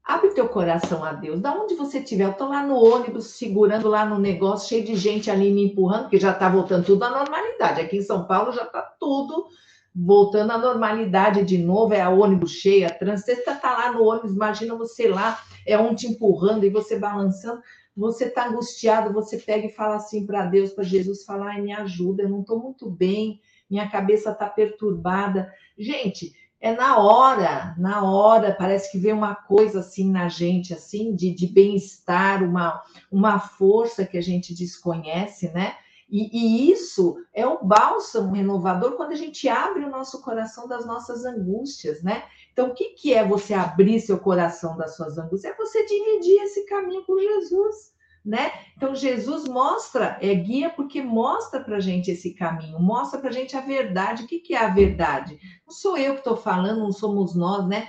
[0.03, 1.41] Abre teu coração a Deus.
[1.41, 4.95] Da onde você estiver, eu estou lá no ônibus, segurando lá no negócio, cheio de
[4.95, 7.81] gente ali me empurrando, porque já está voltando tudo à normalidade.
[7.81, 9.47] Aqui em São Paulo já está tudo
[9.93, 11.93] voltando à normalidade de novo.
[11.93, 13.31] É a ônibus cheia, trânsito.
[13.31, 16.97] Você está tá lá no ônibus, imagina você lá, é um te empurrando e você
[16.97, 17.61] balançando.
[17.95, 22.23] Você está angustiado, você pega e fala assim para Deus, para Jesus, falar: me ajuda,
[22.23, 25.51] eu não estou muito bem, minha cabeça está perturbada.
[25.77, 31.15] Gente, é na hora, na hora, parece que vem uma coisa assim na gente, assim,
[31.15, 32.81] de, de bem-estar, uma,
[33.11, 35.75] uma força que a gente desconhece, né?
[36.11, 40.85] E, e, isso é o bálsamo renovador quando a gente abre o nosso coração das
[40.85, 42.23] nossas angústias, né?
[42.51, 45.53] Então, o que, que é você abrir seu coração das suas angústias?
[45.53, 47.91] É você dividir esse caminho com Jesus
[48.23, 48.51] né?
[48.77, 53.61] Então Jesus mostra, é guia porque mostra para gente esse caminho, mostra para gente a
[53.61, 54.23] verdade.
[54.23, 55.39] O que, que é a verdade?
[55.65, 57.87] Não sou eu que estou falando, não somos nós, né?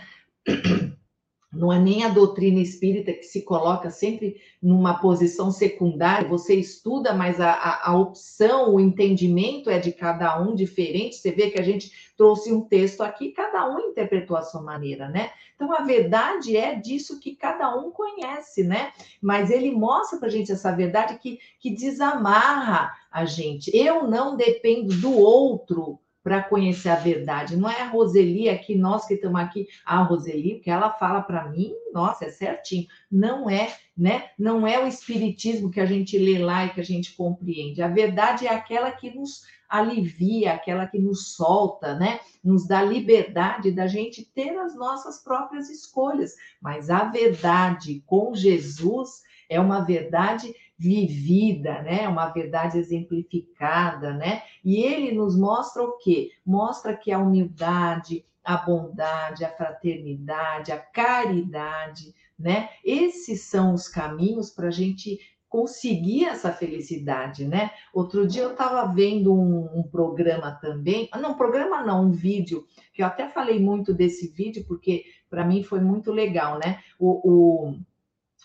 [1.52, 7.12] Não é nem a doutrina espírita que se coloca sempre numa posição secundária, você estuda,
[7.12, 11.16] mas a, a, a, opção, o entendimento é de cada um diferente.
[11.16, 15.08] Você vê que a gente trouxe um texto aqui, cada um interpretou a sua maneira,
[15.08, 15.30] né?
[15.54, 18.92] Então a verdade é disso que cada um conhece, né?
[19.20, 23.70] Mas ele mostra para a gente essa verdade que, que desamarra a gente.
[23.76, 27.56] Eu não dependo do outro para conhecer a verdade.
[27.56, 31.48] Não é a Roseli aqui, nós que estamos aqui, a Roseli, que ela fala para
[31.48, 32.86] mim, nossa, é certinho.
[33.10, 34.30] Não é, né?
[34.38, 37.82] Não é o espiritismo que a gente lê lá e que a gente compreende.
[37.82, 42.20] A verdade é aquela que nos alivia, aquela que nos solta, né?
[42.44, 46.34] Nos dá liberdade da gente ter as nossas próprias escolhas.
[46.60, 52.08] Mas a verdade com Jesus é uma verdade vivida, né?
[52.08, 54.42] Uma verdade exemplificada, né?
[54.64, 56.30] E ele nos mostra o quê?
[56.44, 62.70] Mostra que a humildade, a bondade, a fraternidade, a caridade, né?
[62.84, 65.18] Esses são os caminhos para a gente
[65.52, 67.70] conseguir essa felicidade, né?
[67.92, 72.64] Outro dia eu estava vendo um, um, programa também, ah, não, programa não, um vídeo,
[72.94, 76.80] que eu até falei muito desse vídeo, porque para mim foi muito legal, né?
[76.98, 77.76] O, o,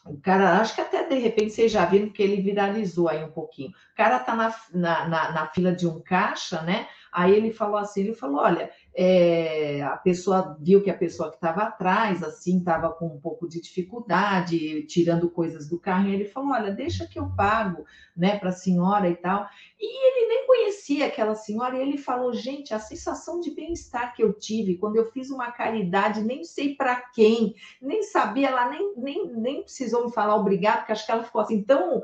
[0.10, 3.32] o, cara, acho que até de repente vocês já viram que ele viralizou aí um
[3.32, 3.70] pouquinho.
[3.70, 6.88] O cara tá na, na, na, na fila de um caixa, né?
[7.12, 11.36] Aí ele falou assim, ele falou, olha, é, a pessoa viu que a pessoa que
[11.36, 16.26] estava atrás, assim, estava com um pouco de dificuldade, tirando coisas do carro, e ele
[16.26, 17.86] falou, olha, deixa que eu pago,
[18.16, 19.48] né, para a senhora e tal.
[19.80, 24.24] E ele nem conhecia aquela senhora, e ele falou, gente, a sensação de bem-estar que
[24.24, 28.94] eu tive quando eu fiz uma caridade, nem sei para quem, nem sabia, ela nem,
[28.98, 32.02] nem, nem precisou me falar obrigado, porque acho que ela ficou assim tão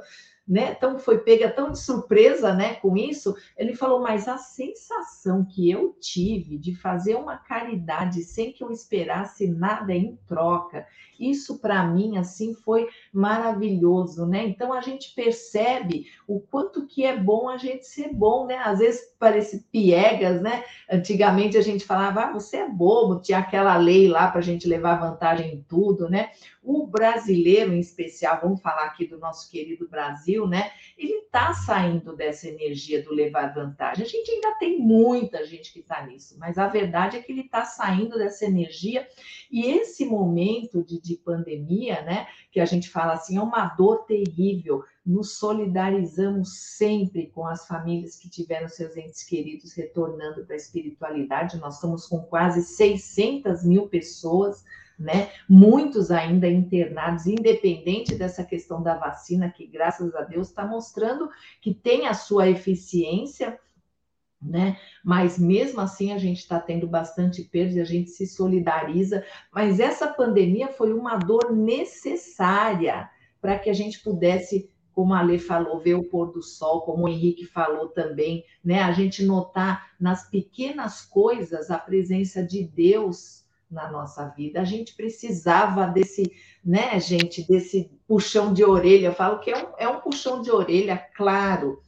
[0.47, 5.45] né, tão foi pega tão de surpresa, né, com isso, ele falou, mas a sensação
[5.45, 10.85] que eu tive de fazer uma caridade sem que eu esperasse nada em troca,
[11.19, 14.45] isso para mim assim foi maravilhoso, né?
[14.45, 18.57] Então a gente percebe o quanto que é bom a gente ser bom, né?
[18.57, 20.63] Às vezes parece piegas, né?
[20.89, 24.67] Antigamente a gente falava, ah, você é bobo, tinha aquela lei lá para a gente
[24.67, 26.31] levar vantagem em tudo, né?
[26.63, 30.71] O brasileiro, em especial, vamos falar aqui do nosso querido Brasil, né?
[30.97, 34.05] Ele está saindo dessa energia do levar vantagem.
[34.05, 37.41] A gente ainda tem muita gente que está nisso, mas a verdade é que ele
[37.41, 39.05] está saindo dessa energia
[39.51, 42.27] e esse momento de, de pandemia, né?
[42.49, 44.83] Que a gente fala assim, é uma dor terrível.
[45.05, 51.57] Nos solidarizamos sempre com as famílias que tiveram seus entes queridos retornando para a espiritualidade.
[51.57, 54.63] Nós estamos com quase 600 mil pessoas
[54.97, 55.29] né?
[55.49, 61.29] Muitos ainda internados, independente dessa questão da vacina, que graças a Deus está mostrando
[61.61, 63.59] que tem a sua eficiência,
[64.41, 64.77] né?
[65.03, 69.23] Mas mesmo assim a gente está tendo bastante perda, a gente se solidariza.
[69.51, 73.09] Mas essa pandemia foi uma dor necessária
[73.41, 77.05] para que a gente pudesse como a Lê falou, ver o pôr do sol, como
[77.05, 78.81] o Henrique falou também, né?
[78.83, 83.42] A gente notar nas pequenas coisas a presença de Deus
[83.73, 84.61] na nossa vida.
[84.61, 86.31] A gente precisava desse,
[86.63, 89.07] né, gente, desse puxão de orelha.
[89.07, 91.81] Eu falo que é um, é um puxão de orelha, claro,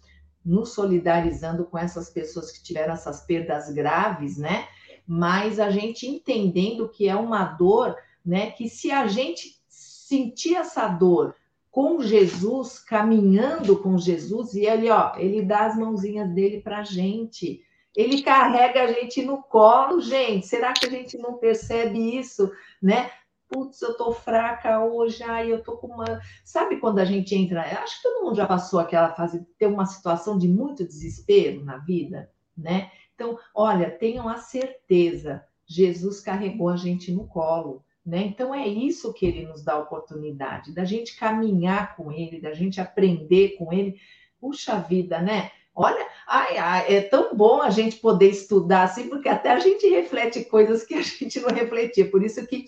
[0.44, 4.68] nos solidarizando com essas pessoas que tiveram essas perdas graves, né?
[5.08, 8.52] Mas a gente entendendo que é uma dor, né?
[8.52, 11.36] Que se a gente sentir essa dor
[11.70, 16.84] com Jesus, caminhando com Jesus, e ele, ó, ele dá as mãozinhas dele para a
[16.84, 17.62] gente
[17.96, 20.46] ele carrega a gente no colo, gente.
[20.46, 23.10] Será que a gente não percebe isso, né?
[23.48, 26.20] Putz, eu tô fraca hoje, ai, eu tô com uma.
[26.44, 27.62] Sabe quando a gente entra?
[27.62, 31.78] Acho que todo mundo já passou aquela fase ter uma situação de muito desespero na
[31.78, 32.92] vida, né?
[33.14, 37.84] Então, olha, tenham a certeza, Jesus carregou a gente no colo.
[38.06, 38.22] Né?
[38.22, 42.54] Então é isso que ele nos dá a oportunidade, da gente caminhar com ele, da
[42.54, 44.00] gente aprender com ele.
[44.40, 45.50] Puxa vida, né?
[45.76, 49.88] Olha, ai, ai, é tão bom a gente poder estudar assim, porque até a gente
[49.90, 52.10] reflete coisas que a gente não refletia.
[52.10, 52.66] Por isso que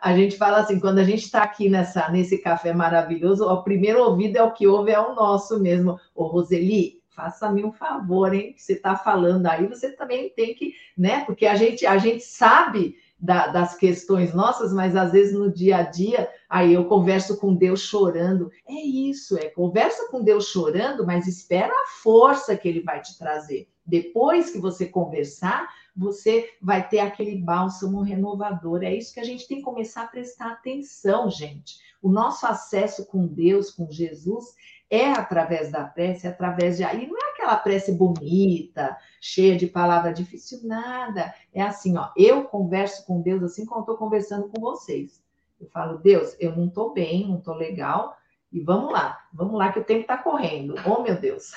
[0.00, 4.02] a gente fala assim, quando a gente está aqui nessa, nesse café maravilhoso, o primeiro
[4.02, 5.98] ouvido é o que ouve, é o nosso mesmo.
[6.14, 8.52] Ô, Roseli, faça-me um favor, hein?
[8.52, 11.24] Que você está falando aí, você também tem que, né?
[11.24, 15.78] Porque a gente, a gente sabe da, das questões nossas, mas às vezes no dia
[15.78, 18.50] a dia, aí eu converso com Deus chorando.
[18.66, 23.18] É isso, é conversa com Deus chorando, mas espera a força que ele vai te
[23.18, 23.68] trazer.
[23.84, 28.82] Depois que você conversar, você vai ter aquele bálsamo renovador.
[28.82, 31.78] É isso que a gente tem que começar a prestar atenção, gente.
[32.00, 34.54] O nosso acesso com Deus, com Jesus,
[34.90, 36.82] é através da prece, é através de.
[36.82, 41.32] E não é aquela prece bonita, cheia de palavra difícil, nada.
[41.54, 42.08] É assim, ó.
[42.16, 45.22] Eu converso com Deus assim como estou conversando com vocês.
[45.60, 48.16] Eu falo, Deus, eu não estou bem, não estou legal,
[48.52, 50.74] e vamos lá, vamos lá que o tempo está correndo.
[50.84, 51.52] Oh, meu Deus.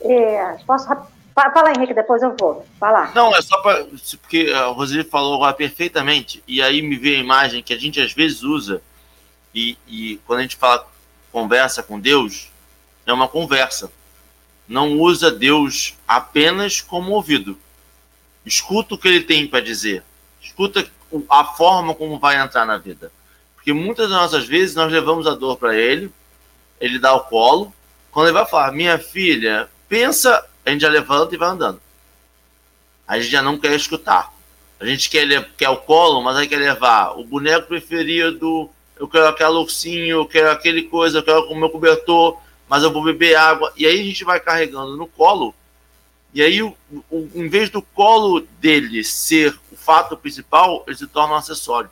[0.00, 0.86] É, posso.
[1.34, 2.64] Fala, Henrique, depois eu vou.
[2.80, 3.12] Fala.
[3.14, 3.84] Não, é só para.
[4.20, 8.00] Porque a Roseli falou agora perfeitamente, e aí me veio a imagem que a gente
[8.00, 8.80] às vezes usa,
[9.54, 10.86] e, e quando a gente fala
[11.32, 12.50] conversa com Deus,
[13.06, 13.90] é uma conversa
[14.68, 17.58] não usa Deus apenas como ouvido.
[18.44, 20.02] Escuta o que ele tem para dizer.
[20.40, 20.86] Escuta
[21.28, 23.10] a forma como vai entrar na vida.
[23.54, 26.12] Porque muitas das nossas vezes nós levamos a dor para ele,
[26.78, 27.72] ele dá o colo.
[28.10, 31.80] Quando ele vai falar, minha filha, pensa, a gente já levanta e vai andando.
[33.06, 34.32] A gente já não quer escutar.
[34.78, 39.28] A gente quer, quer o colo, mas aí quer levar o boneco preferido, eu quero
[39.28, 43.34] aquele ursinho, eu quero aquele coisa, eu quero o meu cobertor, mas eu vou beber
[43.34, 43.72] água.
[43.76, 45.54] E aí a gente vai carregando no colo.
[46.34, 46.76] E aí, o,
[47.10, 51.90] o, em vez do colo dele ser o fato principal, ele se torna um acessório.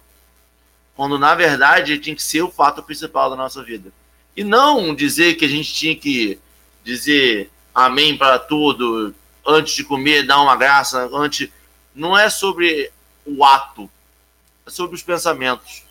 [0.95, 3.93] Quando, na verdade, ele tinha que ser o fato principal da nossa vida.
[4.37, 6.39] E não dizer que a gente tinha que
[6.85, 9.15] dizer amém para tudo,
[9.47, 11.49] antes de comer, dar uma graça, antes.
[11.95, 12.91] Não é sobre
[13.25, 13.91] o ato,
[14.67, 15.86] é sobre os pensamentos.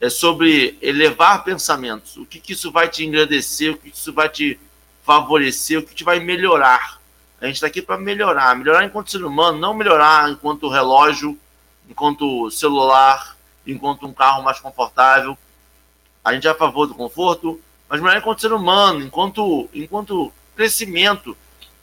[0.00, 2.16] É sobre elevar pensamentos.
[2.16, 4.58] O que, que isso vai te engrandecer, o que isso vai te
[5.02, 7.00] favorecer, o que te vai melhorar.
[7.40, 11.38] A gente está aqui para melhorar, melhorar enquanto ser humano, não melhorar enquanto relógio,
[11.88, 13.36] enquanto celular,
[13.66, 15.36] enquanto um carro mais confortável.
[16.24, 21.36] A gente é a favor do conforto, mas melhorar enquanto ser humano, enquanto, enquanto crescimento.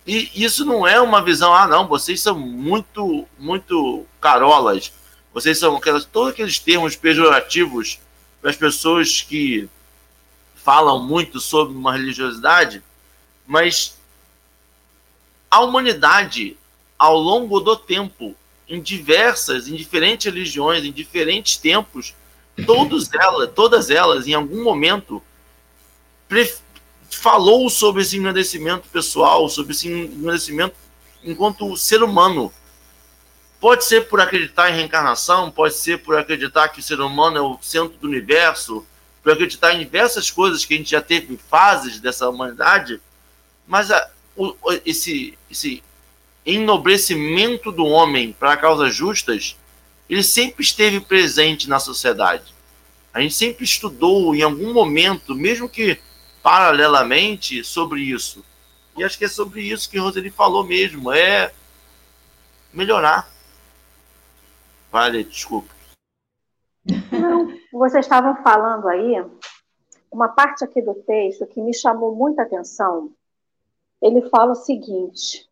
[0.05, 4.93] E isso não é uma visão, ah, não, vocês são muito, muito carolas.
[5.33, 7.99] Vocês são aquelas, todos aqueles termos pejorativos
[8.45, 9.67] para as pessoas que
[10.53, 12.79] falam muito sobre uma religiosidade,
[13.47, 13.97] mas
[15.49, 16.55] a humanidade,
[16.95, 18.35] ao longo do tempo,
[18.69, 22.13] em diversas, em diferentes religiões, em diferentes tempos,
[22.67, 25.23] todos elas, todas elas, em algum momento,
[27.09, 30.75] falou sobre esse engrandecimento pessoal, sobre esse engrandecimento
[31.23, 32.53] enquanto ser humano.
[33.65, 37.41] Pode ser por acreditar em reencarnação, pode ser por acreditar que o ser humano é
[37.41, 38.85] o centro do universo,
[39.23, 43.01] por acreditar em diversas coisas que a gente já teve fases dessa humanidade,
[43.65, 44.07] mas a,
[44.37, 44.55] o,
[44.85, 45.81] esse, esse
[46.45, 49.57] enobrecimento do homem para causas justas,
[50.07, 52.53] ele sempre esteve presente na sociedade.
[53.11, 55.99] A gente sempre estudou em algum momento, mesmo que
[56.43, 58.45] paralelamente, sobre isso.
[58.95, 61.51] E acho que é sobre isso que Roseli falou mesmo, é
[62.71, 63.33] melhorar.
[64.95, 65.67] Vale, desculpa.
[67.11, 69.21] Não, vocês estavam falando aí,
[70.09, 73.11] uma parte aqui do texto que me chamou muita atenção,
[74.01, 75.49] ele fala o seguinte,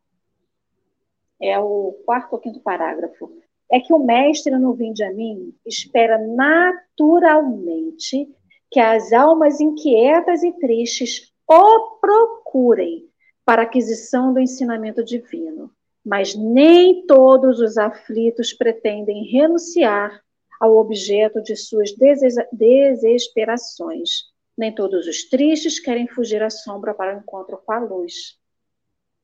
[1.41, 3.37] é o quarto ou quinto parágrafo,
[3.69, 8.33] é que o mestre no Vinde a mim espera naturalmente
[8.71, 13.09] que as almas inquietas e tristes o procurem
[13.43, 15.69] para aquisição do ensinamento divino,
[16.05, 20.21] mas nem todos os aflitos pretendem renunciar
[20.59, 21.91] ao objeto de suas
[22.51, 24.31] desesperações.
[24.57, 28.37] Nem todos os tristes querem fugir à sombra para o encontro com a luz.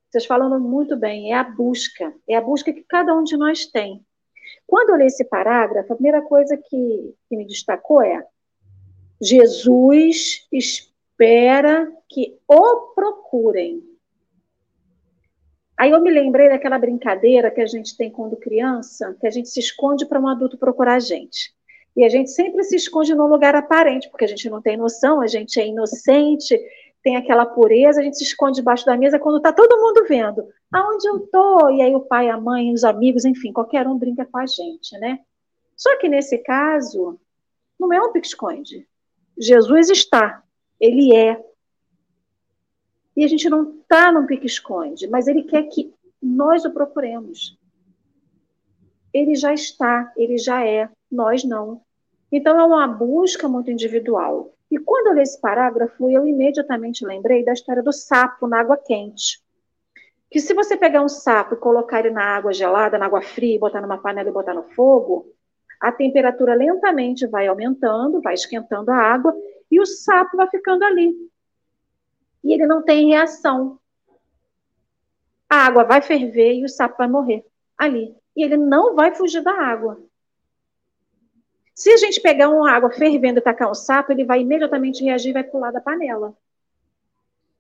[0.10, 3.68] Vocês falando muito bem, é a busca, é a busca que cada um de nós
[3.68, 4.04] tem.
[4.66, 8.26] Quando eu li esse parágrafo, a primeira coisa que, que me destacou é:
[9.22, 13.84] Jesus espera que o procurem.
[15.80, 19.48] Aí eu me lembrei daquela brincadeira que a gente tem quando criança, que a gente
[19.48, 21.54] se esconde para um adulto procurar a gente.
[21.96, 25.22] E a gente sempre se esconde num lugar aparente, porque a gente não tem noção,
[25.22, 26.60] a gente é inocente,
[27.02, 30.46] tem aquela pureza, a gente se esconde debaixo da mesa quando está todo mundo vendo.
[30.70, 31.70] Aonde eu tô?
[31.70, 35.00] E aí o pai, a mãe, os amigos, enfim, qualquer um brinca com a gente,
[35.00, 35.20] né?
[35.78, 37.18] Só que nesse caso,
[37.80, 38.86] não é um pique-esconde.
[39.38, 40.44] Jesus está,
[40.78, 41.42] ele é.
[43.20, 45.94] E a gente não está num pique-esconde, mas ele quer que
[46.24, 47.60] nós o procuremos.
[49.14, 51.82] Ele já está, ele já é, nós não.
[52.32, 54.54] Então é uma busca muito individual.
[54.72, 58.78] E quando eu li esse parágrafo, eu imediatamente lembrei da história do sapo na água
[58.78, 59.44] quente.
[60.32, 63.60] Que se você pegar um sapo e colocar ele na água gelada, na água fria,
[63.60, 65.28] botar numa panela e botar no fogo,
[65.82, 69.36] a temperatura lentamente vai aumentando, vai esquentando a água
[69.70, 71.14] e o sapo vai ficando ali.
[72.44, 73.80] E ele não tem reação.
[75.50, 77.46] A água vai ferver e o sapo vai morrer
[77.78, 78.16] ali.
[78.36, 80.02] E ele não vai fugir da água.
[81.74, 85.30] Se a gente pegar uma água fervendo e tacar um sapo, ele vai imediatamente reagir
[85.30, 86.36] e vai pular da panela.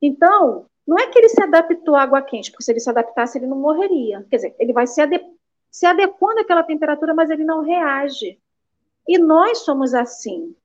[0.01, 3.37] Então, não é que ele se adaptou à água quente, porque se ele se adaptasse,
[3.37, 4.25] ele não morreria.
[4.29, 5.19] Quer dizer, ele vai se, ade
[5.71, 8.39] se adequando àquela temperatura, mas ele não reage.
[9.07, 10.55] E nós somos assim.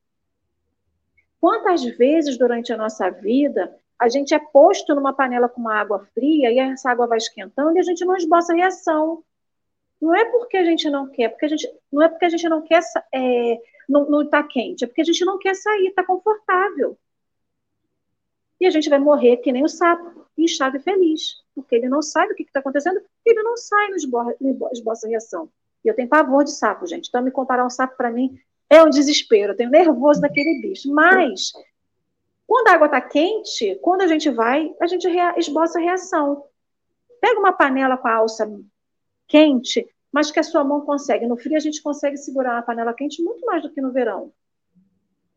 [1.40, 6.06] Quantas vezes durante a nossa vida a gente é posto numa panela com uma água
[6.14, 9.22] fria e essa água vai esquentando e a gente não esboça reação.
[10.00, 12.48] Não é porque a gente não quer, porque a gente, não é porque a gente
[12.48, 12.82] não quer,
[13.14, 16.98] é, não está quente, é porque a gente não quer sair, está confortável.
[18.60, 22.02] E a gente vai morrer que nem o sapo, inchado e feliz, porque ele não
[22.02, 23.88] sabe o que está acontecendo, ele não sai
[24.40, 25.50] no esboça reação.
[25.84, 27.08] E eu tenho pavor de sapo, gente.
[27.08, 28.38] Então, me comparar um sapo para mim
[28.70, 29.52] é um desespero.
[29.52, 30.90] Eu tenho nervoso daquele bicho.
[30.92, 31.52] Mas,
[32.46, 36.44] quando a água está quente, quando a gente vai, a gente esboça a reação.
[37.20, 38.46] Pega uma panela com a alça
[39.26, 41.26] quente, mas que a sua mão consegue.
[41.26, 44.32] No frio, a gente consegue segurar a panela quente muito mais do que no verão.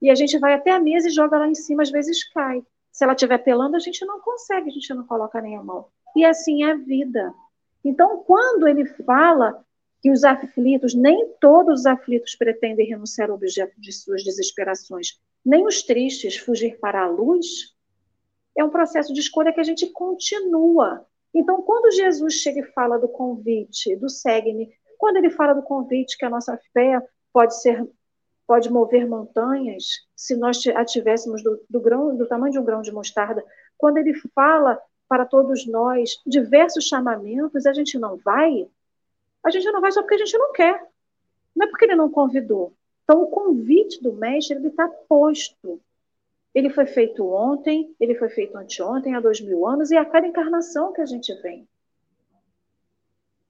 [0.01, 2.61] E a gente vai até a mesa e joga lá em cima, às vezes cai.
[2.91, 5.87] Se ela estiver pelando, a gente não consegue, a gente não coloca nem a mão.
[6.15, 7.33] E assim é a vida.
[7.83, 9.63] Então, quando ele fala
[10.01, 15.65] que os aflitos, nem todos os aflitos pretendem renunciar ao objeto de suas desesperações, nem
[15.65, 17.73] os tristes fugir para a luz,
[18.57, 21.05] é um processo de escolha que a gente continua.
[21.33, 26.17] Então, quando Jesus chega e fala do convite, do segue-me, quando ele fala do convite
[26.17, 27.87] que a nossa fé pode ser
[28.45, 29.83] pode mover montanhas,
[30.15, 33.43] se nós a tivéssemos do, do, grão, do tamanho de um grão de mostarda,
[33.77, 38.69] quando ele fala para todos nós diversos chamamentos, a gente não vai,
[39.43, 40.81] a gente não vai só porque a gente não quer,
[41.53, 42.73] não é porque ele não convidou.
[43.07, 45.79] Então, o convite do mestre ele está posto.
[46.53, 50.27] Ele foi feito ontem, ele foi feito anteontem, há dois mil anos, e a cada
[50.27, 51.65] encarnação que a gente vem.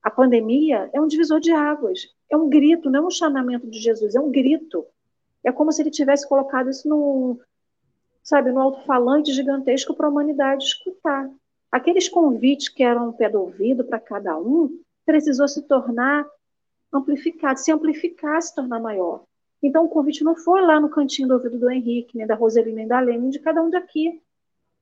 [0.00, 3.80] A pandemia é um divisor de águas, é um grito, não é um chamamento de
[3.80, 4.86] Jesus, é um grito.
[5.42, 7.40] É como se ele tivesse colocado isso no,
[8.22, 11.28] sabe, no alto-falante gigantesco para a humanidade escutar.
[11.72, 16.24] Aqueles convites que eram um pé do ouvido para cada um, precisou se tornar
[16.92, 19.24] amplificado, se amplificar, se tornar maior.
[19.62, 22.72] Então, o convite não foi lá no cantinho do ouvido do Henrique, nem da Roseli,
[22.72, 24.22] nem da Lene, nem de cada um daqui.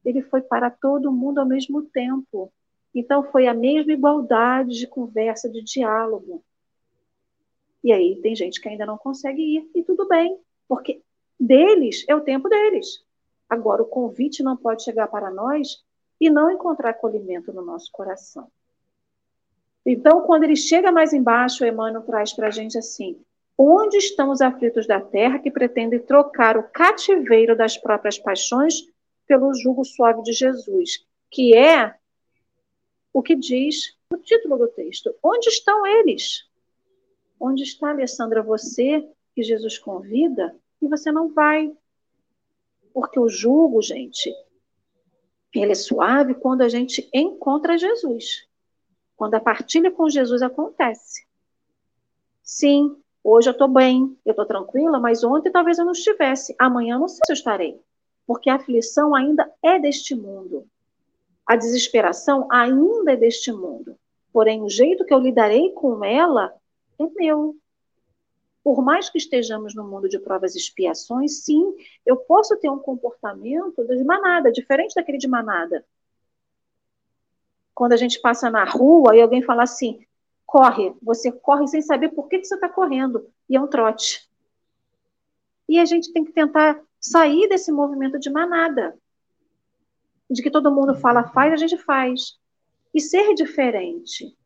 [0.05, 2.53] Ele foi para todo mundo ao mesmo tempo.
[2.95, 6.43] Então, foi a mesma igualdade de conversa, de diálogo.
[7.83, 11.03] E aí, tem gente que ainda não consegue ir, e tudo bem, porque
[11.39, 13.05] deles é o tempo deles.
[13.49, 15.85] Agora, o convite não pode chegar para nós
[16.20, 18.51] e não encontrar acolhimento no nosso coração.
[19.85, 23.20] Então, quando ele chega mais embaixo, o Emmanuel traz para a gente assim:
[23.59, 28.83] Onde estão os aflitos da terra que pretendem trocar o cativeiro das próprias paixões
[29.27, 31.07] pelo jugo suave de Jesus?
[31.31, 31.95] Que é
[33.13, 35.15] o que diz o título do texto.
[35.23, 36.45] Onde estão eles?
[37.41, 41.75] Onde está, Alessandra, você que Jesus convida e você não vai?
[42.93, 44.35] Porque o jugo, gente,
[45.55, 48.47] ele é suave quando a gente encontra Jesus.
[49.17, 51.27] Quando a partilha com Jesus acontece.
[52.43, 56.55] Sim, Hoje eu estou bem, eu estou tranquila, mas ontem talvez eu não estivesse.
[56.57, 57.81] Amanhã não sei se eu estarei.
[58.24, 60.64] Porque a aflição ainda é deste mundo.
[61.45, 63.99] A desesperação ainda é deste mundo.
[64.33, 66.55] Porém, o jeito que eu lidarei com ela
[67.01, 67.57] é meu.
[68.62, 71.74] Por mais que estejamos no mundo de provas e expiações, sim,
[72.07, 75.85] eu posso ter um comportamento de manada, diferente daquele de manada.
[77.74, 80.06] Quando a gente passa na rua e alguém fala assim:
[80.47, 84.30] corre, você corre sem saber por que, que você está correndo, e é um trote.
[85.68, 88.97] E a gente tem que tentar sair desse movimento de manada,
[90.30, 92.38] de que todo mundo fala faz, a gente faz,
[92.94, 94.36] e ser diferente.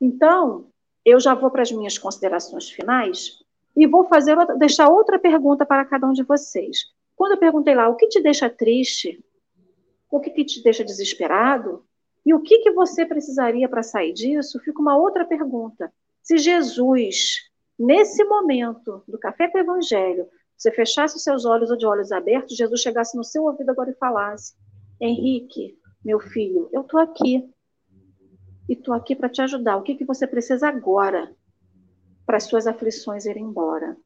[0.00, 0.70] Então,
[1.04, 3.42] eu já vou para as minhas considerações finais
[3.74, 6.92] e vou fazer deixar outra pergunta para cada um de vocês.
[7.16, 9.24] Quando eu perguntei lá o que te deixa triste,
[10.10, 11.84] o que, que te deixa desesperado,
[12.24, 14.60] e o que, que você precisaria para sair disso?
[14.60, 15.92] Fica uma outra pergunta.
[16.22, 21.76] Se Jesus, nesse momento do café com o evangelho, você fechasse os seus olhos ou
[21.76, 24.54] de olhos abertos, Jesus chegasse no seu ouvido agora e falasse:
[25.00, 27.48] Henrique, meu filho, eu estou aqui.
[28.68, 29.76] E estou aqui para te ajudar.
[29.76, 31.34] O que, que você precisa agora
[32.26, 33.96] para as suas aflições irem embora?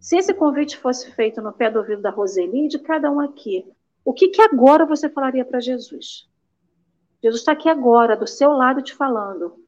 [0.00, 3.70] Se esse convite fosse feito no pé do ouvido da Roseli, de cada um aqui,
[4.04, 6.28] o que, que agora você falaria para Jesus?
[7.22, 9.64] Jesus está aqui agora, do seu lado, te falando.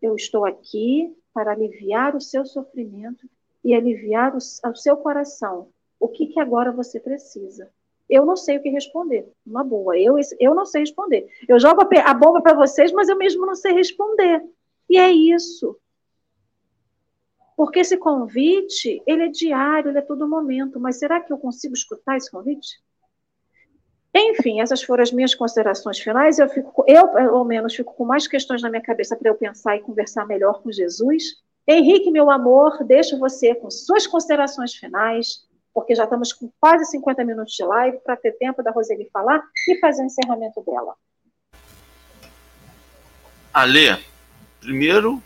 [0.00, 3.28] Eu estou aqui para aliviar o seu sofrimento
[3.62, 5.68] e aliviar o, seu coração.
[5.98, 7.70] O que, que agora você precisa?
[8.08, 9.30] Eu não sei o que responder.
[9.46, 9.98] Uma boa.
[9.98, 11.28] Eu, eu não sei responder.
[11.46, 14.42] Eu jogo a, a bomba para vocês, mas eu mesmo não sei responder.
[14.88, 15.78] E é isso.
[17.54, 20.80] Porque esse convite, ele é diário, ele é todo momento.
[20.80, 22.80] Mas será que eu consigo escutar esse convite?
[24.14, 26.38] Enfim, essas foram as minhas considerações finais.
[26.38, 29.76] Eu, fico, eu, pelo menos, fico com mais questões na minha cabeça para eu pensar
[29.76, 31.22] e conversar melhor com Jesus.
[31.66, 37.24] Henrique, meu amor, deixo você com suas considerações finais, porque já estamos com quase 50
[37.24, 40.96] minutos de live para ter tempo da Roseli falar e fazer o encerramento dela.
[43.54, 43.96] Alê,
[44.60, 45.22] primeiro,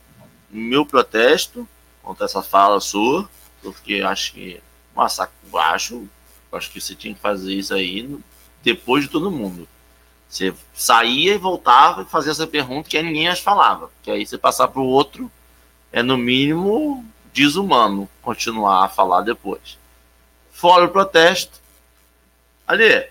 [0.51, 1.66] meu protesto
[2.03, 3.28] contra essa fala sua,
[3.62, 4.62] porque acho que,
[4.95, 6.07] nossa, acho,
[6.53, 8.18] acho que você tinha que fazer isso aí
[8.64, 9.68] depois de todo mundo.
[10.28, 13.90] Você saía e voltava e fazia essa pergunta que ninguém as falava.
[14.02, 15.30] Que aí você passar para o outro
[15.92, 19.78] é, no mínimo, desumano continuar a falar depois.
[20.50, 21.60] Fora o protesto.
[22.66, 23.06] Ali,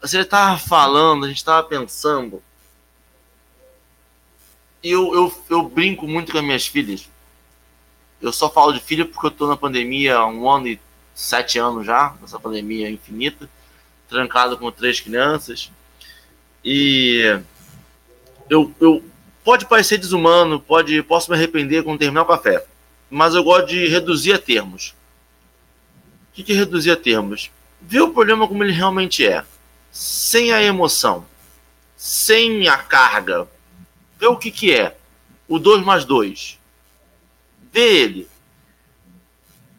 [0.00, 2.42] você estava falando, a gente estava pensando.
[4.82, 7.08] E eu, eu, eu brinco muito com as minhas filhas.
[8.20, 10.80] Eu só falo de filha porque eu estou na pandemia há um ano e
[11.14, 13.48] sete anos já, nessa pandemia infinita
[14.08, 15.70] trancado com três crianças.
[16.64, 17.40] E
[18.48, 19.04] eu, eu
[19.44, 22.64] pode parecer desumano, pode, posso me arrepender quando terminar o café,
[23.10, 24.94] mas eu gosto de reduzir a termos.
[26.30, 27.50] O que, que é reduzir a termos?
[27.80, 29.44] Ver o problema como ele realmente é,
[29.90, 31.26] sem a emoção,
[31.96, 33.48] sem a carga.
[34.18, 34.96] Ver o que, que é
[35.46, 36.58] o 2 mais 2.
[37.72, 38.28] Vê ele.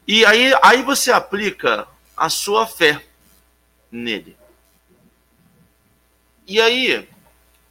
[0.07, 3.01] E aí, aí você aplica a sua fé
[3.91, 4.35] nele.
[6.47, 7.07] E aí,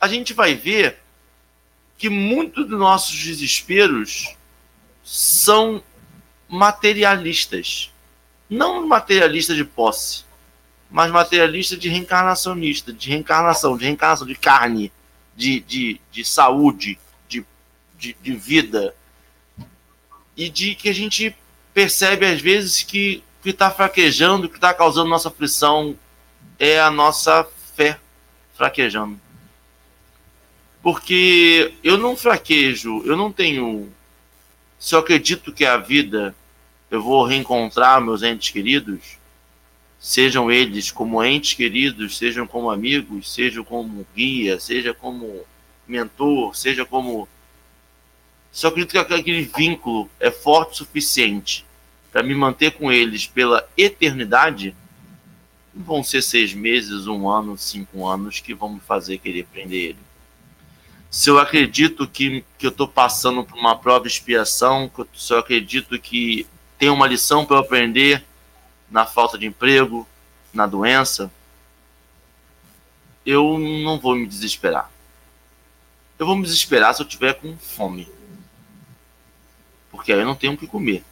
[0.00, 0.98] a gente vai ver
[1.96, 4.36] que muitos dos nossos desesperos
[5.02, 5.82] são
[6.48, 7.92] materialistas.
[8.48, 10.24] Não materialista de posse,
[10.90, 14.92] mas materialista de reencarnacionista, de reencarnação, de reencarnação, de carne,
[15.36, 16.98] de, de, de saúde,
[17.28, 17.44] de,
[17.98, 18.94] de, de vida.
[20.36, 21.36] E de que a gente
[21.74, 25.96] percebe às vezes que que está fraquejando, que está causando nossa aflição
[26.58, 27.98] é a nossa fé
[28.54, 29.20] fraquejando
[30.82, 33.92] porque eu não fraquejo, eu não tenho.
[34.78, 36.34] Se eu acredito que a vida
[36.90, 39.18] eu vou reencontrar meus entes queridos,
[39.98, 45.44] sejam eles como entes queridos, sejam como amigos, sejam como guia, seja como
[45.86, 47.28] mentor, seja como.
[48.50, 51.66] Se eu acredito que aquele vínculo é forte o suficiente
[52.10, 54.74] para me manter com eles pela eternidade,
[55.78, 60.08] vão ser seis meses, um ano, cinco anos que vão me fazer querer prender ele
[61.10, 65.38] se eu acredito que, que eu estou passando por uma prova de expiação, se eu
[65.38, 66.46] acredito que
[66.78, 68.24] tem uma lição para eu aprender
[68.90, 70.06] na falta de emprego,
[70.52, 71.30] na doença,
[73.24, 74.90] eu não vou me desesperar.
[76.18, 78.08] Eu vou me desesperar se eu tiver com fome.
[79.90, 81.04] Porque aí eu não tenho o que comer.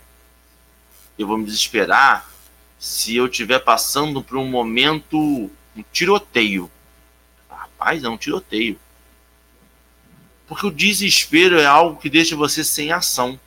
[1.19, 2.29] Eu vou me desesperar
[2.79, 6.71] se eu estiver passando por um momento, um tiroteio.
[7.49, 8.79] Rapaz, é um tiroteio.
[10.47, 13.39] Porque o desespero é algo que deixa você sem ação.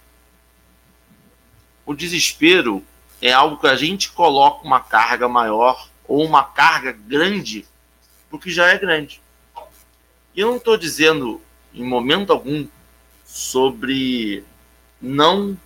[1.85, 2.83] O desespero
[3.21, 7.65] é algo que a gente coloca uma carga maior ou uma carga grande
[8.29, 9.21] porque já é grande.
[10.35, 11.41] E eu não estou dizendo
[11.73, 12.67] em momento algum
[13.25, 14.43] sobre
[15.01, 15.57] não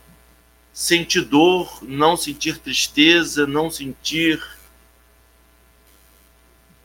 [0.73, 4.43] sentir dor, não sentir tristeza, não sentir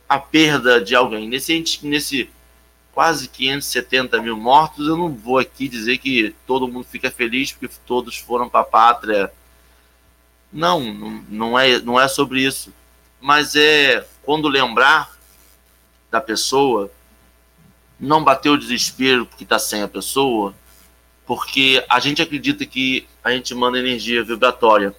[0.07, 1.27] a perda de alguém.
[1.27, 2.29] Nesse, nesse
[2.93, 7.73] quase 570 mil mortos, eu não vou aqui dizer que todo mundo fica feliz porque
[7.85, 9.33] todos foram para a pátria.
[10.53, 10.79] Não,
[11.27, 12.71] não, é, não é sobre isso.
[13.19, 15.17] Mas é quando lembrar
[16.11, 16.91] da pessoa,
[17.99, 20.53] não bater o desespero porque está sem a pessoa,
[21.25, 24.95] porque a gente acredita que a gente manda energia vibratória.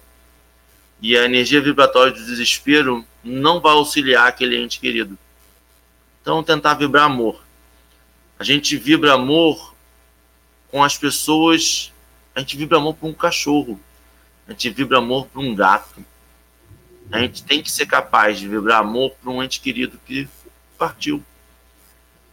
[1.01, 5.17] E a energia vibratória do desespero não vai auxiliar aquele ente querido.
[6.21, 7.43] Então, tentar vibrar amor.
[8.37, 9.75] A gente vibra amor
[10.69, 11.91] com as pessoas.
[12.35, 13.79] A gente vibra amor por um cachorro.
[14.47, 16.05] A gente vibra amor por um gato.
[17.11, 20.29] A gente tem que ser capaz de vibrar amor por um ente querido que
[20.77, 21.23] partiu.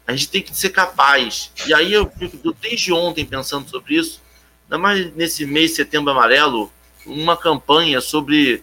[0.06, 1.50] A gente tem que ser capaz.
[1.66, 4.22] E aí eu fico desde ontem pensando sobre isso.
[4.68, 6.70] Ainda mais nesse mês setembro amarelo,
[7.06, 8.62] uma campanha sobre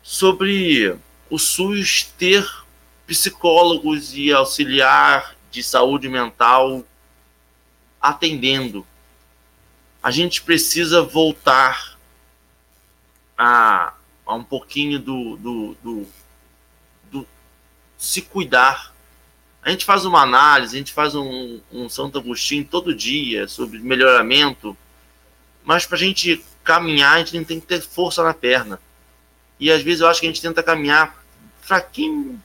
[0.00, 0.96] sobre
[1.28, 2.48] o SUS ter
[3.04, 6.84] psicólogos e auxiliar de saúde mental
[8.00, 8.86] atendendo.
[10.00, 11.98] A gente precisa voltar
[13.36, 13.92] a,
[14.24, 16.06] a um pouquinho do, do, do,
[17.10, 17.26] do,
[17.98, 18.94] se cuidar.
[19.62, 23.78] A gente faz uma análise, a gente faz um, um Santo Agostinho todo dia sobre
[23.78, 24.76] melhoramento,
[25.64, 28.80] mas para a gente caminhar, a gente tem que ter força na perna.
[29.60, 31.22] E às vezes eu acho que a gente tenta caminhar
[31.60, 32.42] fraquinho,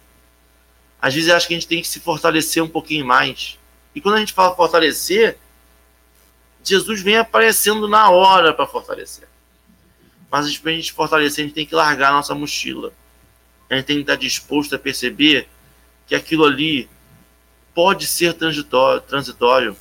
[1.02, 3.60] às vezes eu acho que a gente tem que se fortalecer um pouquinho mais.
[3.94, 5.38] E quando a gente fala fortalecer,
[6.64, 9.28] Jesus vem aparecendo na hora para fortalecer.
[10.32, 12.94] Mas para a gente fortalecer, a gente tem que largar a nossa mochila.
[13.70, 15.48] A gente tem que estar disposto a perceber
[16.08, 16.90] que aquilo ali
[17.74, 19.76] pode ser transitório.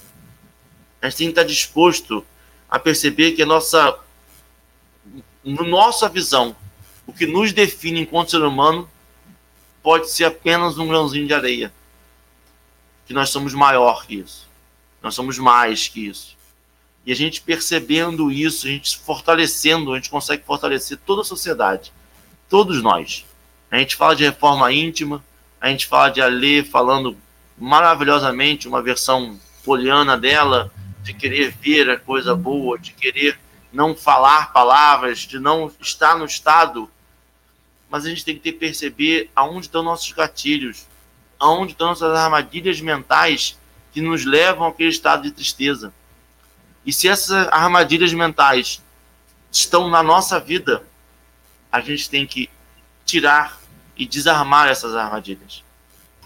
[1.00, 2.24] A gente tem que estar disposto
[2.68, 3.98] a perceber que a nossa,
[5.44, 6.56] no nossa visão,
[7.06, 8.88] o que nos define enquanto ser humano
[9.82, 11.72] pode ser apenas um grãozinho de areia.
[13.06, 14.48] Que nós somos maior que isso.
[15.02, 16.36] Nós somos mais que isso.
[17.04, 21.92] E a gente percebendo isso, a gente fortalecendo, a gente consegue fortalecer toda a sociedade.
[22.48, 23.26] Todos nós.
[23.70, 25.24] A gente fala de reforma íntima,
[25.60, 27.16] a gente fala de Alê falando
[27.62, 30.70] maravilhosamente uma versão poliana dela,
[31.02, 33.38] de querer ver a coisa boa, de querer
[33.72, 36.90] não falar palavras, de não estar no estado
[37.92, 40.86] mas a gente tem que ter, perceber aonde estão nossos gatilhos,
[41.38, 43.58] aonde estão nossas armadilhas mentais
[43.92, 45.92] que nos levam àquele estado de tristeza.
[46.86, 48.82] E se essas armadilhas mentais
[49.50, 50.82] estão na nossa vida,
[51.70, 52.48] a gente tem que
[53.04, 53.60] tirar
[53.94, 55.62] e desarmar essas armadilhas,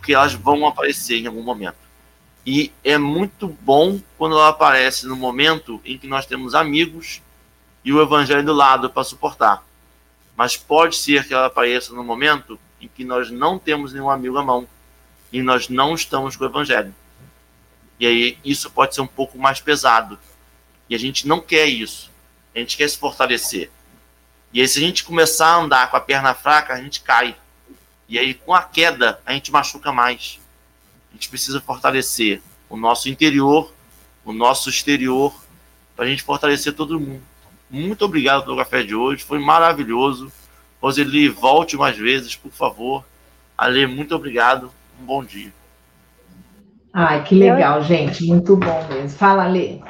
[0.07, 1.79] porque elas vão aparecer em algum momento.
[2.47, 7.21] E é muito bom quando ela aparece no momento em que nós temos amigos
[7.85, 9.67] e o evangelho do lado para suportar.
[10.37, 14.39] Mas pode ser que ela apareça no momento em que nós não temos nenhum amigo
[14.39, 14.69] à mão
[15.33, 16.95] e nós não estamos com o evangelho.
[17.99, 20.17] E aí isso pode ser um pouco mais pesado.
[20.89, 22.13] E a gente não quer isso.
[22.55, 23.73] A gente quer se fortalecer.
[24.53, 27.35] E aí, se a gente começar a andar com a perna fraca, a gente cai.
[28.09, 30.41] E aí, com a queda, a gente machuca mais.
[31.11, 33.73] A gente precisa fortalecer o nosso interior,
[34.25, 35.35] o nosso exterior,
[35.95, 37.23] para a gente fortalecer todo mundo.
[37.69, 40.33] Muito obrigado pelo café de hoje, foi maravilhoso.
[40.81, 43.05] Roseli, volte mais vezes, por favor.
[43.57, 44.71] Ale, muito obrigado.
[45.01, 45.53] Um bom dia.
[46.99, 47.83] Ai, que legal, eu...
[47.83, 48.27] gente.
[48.27, 49.19] Muito bom mesmo.
[49.19, 49.85] Fala, Ale.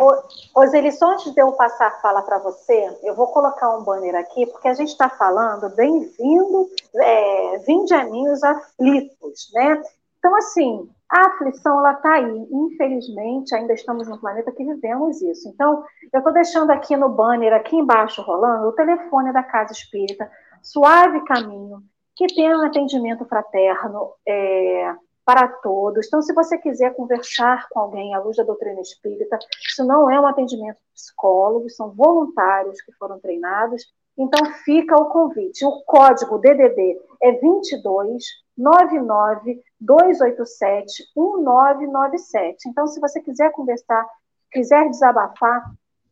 [0.52, 4.16] Roseli, só antes de eu passar a fala para você, eu vou colocar um banner
[4.16, 9.80] aqui, porque a gente está falando bem-vindo, é, vinde a mim os aflitos, né?
[10.18, 12.48] Então, assim, a aflição, ela está aí.
[12.50, 15.48] Infelizmente, ainda estamos no planeta que vivemos isso.
[15.48, 20.28] Então, eu estou deixando aqui no banner, aqui embaixo, rolando, o telefone da Casa Espírita,
[20.60, 21.84] Suave Caminho,
[22.16, 24.92] que tem um atendimento fraterno, é,
[25.26, 26.06] para todos.
[26.06, 29.36] Então, se você quiser conversar com alguém à luz da doutrina espírita,
[29.68, 33.84] isso não é um atendimento de psicólogos, são voluntários que foram treinados.
[34.16, 35.64] Então, fica o convite.
[35.64, 38.22] O código DDD é 22
[38.56, 42.68] 99 287 1997.
[42.68, 44.06] Então, se você quiser conversar,
[44.52, 45.60] quiser desabafar,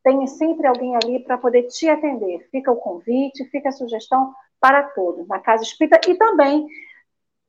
[0.03, 2.49] tem sempre alguém ali para poder te atender.
[2.51, 6.67] Fica o convite, fica a sugestão para todos, na Casa Espírita e também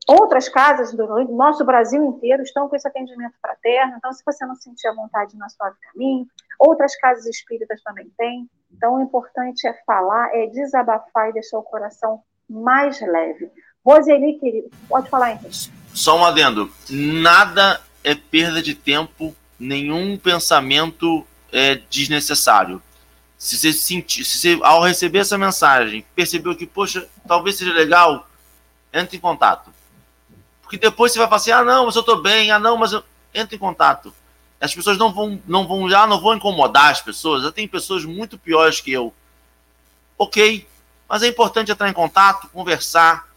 [0.07, 4.55] Outras casas do nosso Brasil inteiro estão com esse atendimento fraterno, então, se você não
[4.55, 6.27] sentir a vontade na sua caminho,
[6.59, 8.47] outras casas espíritas também têm.
[8.71, 13.49] Então, o importante é falar, é desabafar e deixar o coração mais leve.
[13.83, 15.71] Roseli, querido, pode falar, Henrique.
[15.91, 22.79] Só um adendo: nada é perda de tempo, nenhum pensamento é desnecessário.
[23.39, 28.27] Se você sentir, se você, ao receber essa mensagem, percebeu que, poxa, talvez seja legal,
[28.93, 29.74] entre em contato
[30.75, 32.91] porque depois você vai falar assim: ah, não, mas eu estou bem, ah, não, mas
[32.91, 33.03] eu.
[33.33, 34.13] Entra em contato.
[34.61, 37.43] As pessoas não vão, não vão já, não vão incomodar as pessoas.
[37.43, 39.13] Já tem pessoas muito piores que eu.
[40.17, 40.65] Ok,
[41.07, 43.27] mas é importante entrar em contato, conversar,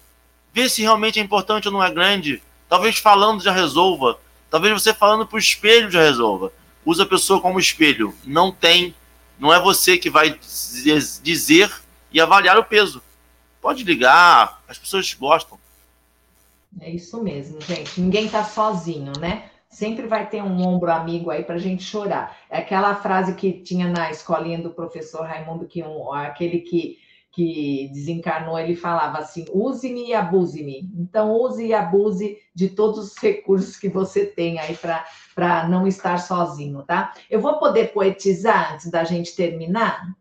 [0.53, 2.41] ver se realmente é importante ou não é grande.
[2.69, 4.19] Talvez falando já resolva.
[4.49, 6.53] Talvez você falando para o espelho já resolva.
[6.85, 8.15] Usa a pessoa como espelho.
[8.25, 8.95] Não tem,
[9.39, 10.39] não é você que vai
[11.23, 11.73] dizer
[12.13, 13.03] e avaliar o peso.
[13.61, 15.59] Pode ligar, as pessoas gostam.
[16.81, 18.01] É isso mesmo, gente.
[18.01, 19.51] Ninguém está sozinho, né?
[19.69, 22.37] Sempre vai ter um ombro amigo aí para gente chorar.
[22.49, 26.97] É aquela frase que tinha na escolinha do professor Raimundo, que um, aquele que,
[27.33, 30.91] que desencarnou, ele falava assim: use-me e abuse-me.
[30.97, 36.19] Então, use e abuse de todos os recursos que você tem aí para não estar
[36.19, 37.13] sozinho, tá?
[37.29, 40.17] Eu vou poder poetizar antes da gente terminar?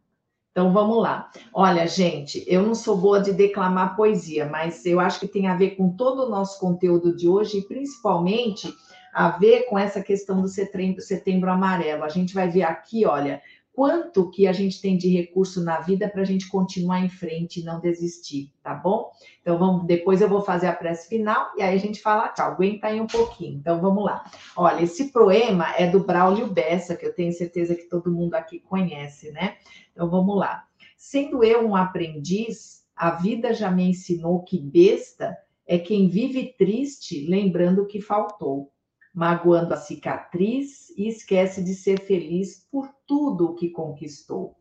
[0.58, 1.30] Então vamos lá.
[1.54, 5.56] Olha, gente, eu não sou boa de declamar poesia, mas eu acho que tem a
[5.56, 8.74] ver com todo o nosso conteúdo de hoje e principalmente
[9.14, 12.04] a ver com essa questão do setembro, setembro amarelo.
[12.04, 13.40] A gente vai ver aqui, olha,
[13.72, 17.60] quanto que a gente tem de recurso na vida para a gente continuar em frente
[17.60, 19.12] e não desistir, tá bom?
[19.44, 22.48] Então vamos, depois eu vou fazer a prece final e aí a gente fala tchau.
[22.48, 23.60] Aguenta aí um pouquinho.
[23.60, 24.24] Então vamos lá.
[24.56, 28.60] Olha, esse poema é do Braulio Bessa, que eu tenho certeza que todo mundo aqui
[28.60, 29.58] conhece, né?
[29.98, 30.68] Então vamos lá.
[30.96, 35.36] Sendo eu um aprendiz, a vida já me ensinou que besta
[35.66, 38.72] é quem vive triste, lembrando que faltou
[39.12, 44.56] magoando a cicatriz e esquece de ser feliz por tudo o que conquistou.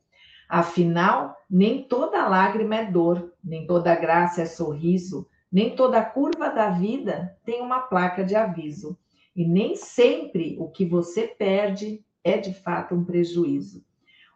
[0.48, 6.70] Afinal, nem toda lágrima é dor, nem toda graça é sorriso, nem toda curva da
[6.70, 8.98] vida tem uma placa de aviso.
[9.36, 13.84] E nem sempre o que você perde é de fato um prejuízo.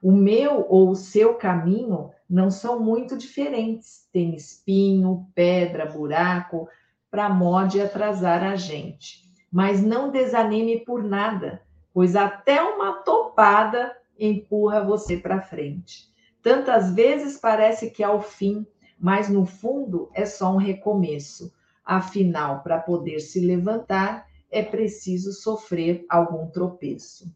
[0.03, 4.09] O meu ou o seu caminho não são muito diferentes.
[4.13, 6.69] Tem espinho, pedra, buraco,
[7.11, 14.85] para mode atrasar a gente mas não desanime por nada, pois até uma topada empurra
[14.85, 16.09] você para frente.
[16.43, 18.67] Tantas vezes parece que é o fim,
[18.99, 21.53] mas no fundo é só um recomeço.
[21.85, 27.33] Afinal, para poder se levantar, é preciso sofrer algum tropeço.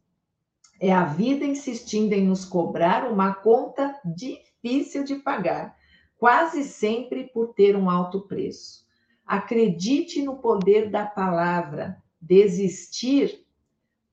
[0.84, 5.74] É a vida insistindo em nos cobrar uma conta difícil de pagar,
[6.18, 8.84] quase sempre por ter um alto preço.
[9.26, 13.42] Acredite no poder da palavra, desistir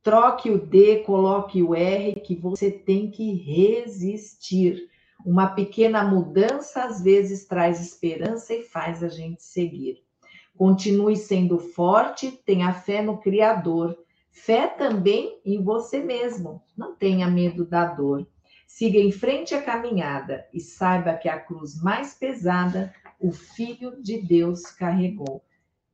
[0.02, 4.90] troque o D, coloque o R, que você tem que resistir.
[5.26, 10.02] Uma pequena mudança às vezes traz esperança e faz a gente seguir.
[10.58, 13.98] Continue sendo forte, tenha fé no Criador,
[14.32, 16.64] fé também em você mesmo.
[16.78, 18.28] Não tenha medo da dor.
[18.66, 24.22] Siga em frente a caminhada e saiba que a cruz mais pesada o Filho de
[24.22, 25.44] Deus carregou.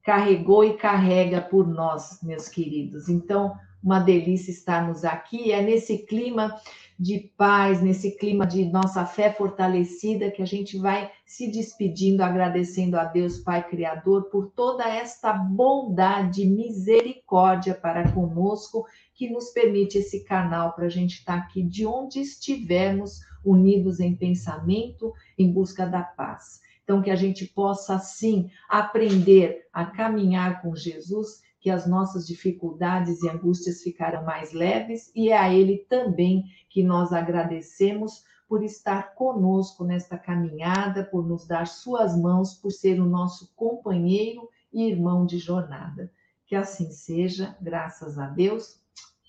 [0.04, 3.10] Carregou e carrega por nós, meus queridos.
[3.10, 3.58] Então,
[3.88, 5.54] uma delícia estarmos aqui.
[5.54, 6.60] É nesse clima
[7.00, 12.98] de paz, nesse clima de nossa fé fortalecida, que a gente vai se despedindo, agradecendo
[12.98, 18.86] a Deus, Pai Criador, por toda esta bondade, misericórdia para conosco,
[19.16, 24.14] que nos permite esse canal para a gente estar aqui de onde estivermos, unidos em
[24.14, 26.60] pensamento, em busca da paz.
[26.84, 33.22] Então, que a gente possa, assim, aprender a caminhar com Jesus que as nossas dificuldades
[33.22, 39.14] e angústias ficaram mais leves, e é a Ele também que nós agradecemos por estar
[39.16, 45.26] conosco nesta caminhada, por nos dar Suas mãos, por ser o nosso companheiro e irmão
[45.26, 46.10] de jornada.
[46.46, 48.80] Que assim seja, graças a Deus.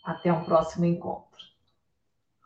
[0.05, 1.27] Até um próximo encontro.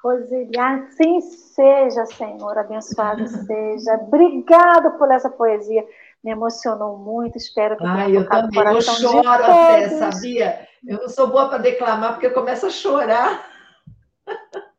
[0.03, 3.93] Roseli, assim seja, Senhor, abençoado seja.
[3.97, 5.86] Obrigado por essa poesia
[6.23, 10.68] me emocionou muito, espero que tenha eu também, eu choro até, sabia?
[10.87, 13.45] Eu não sou boa para declamar porque eu começo a chorar.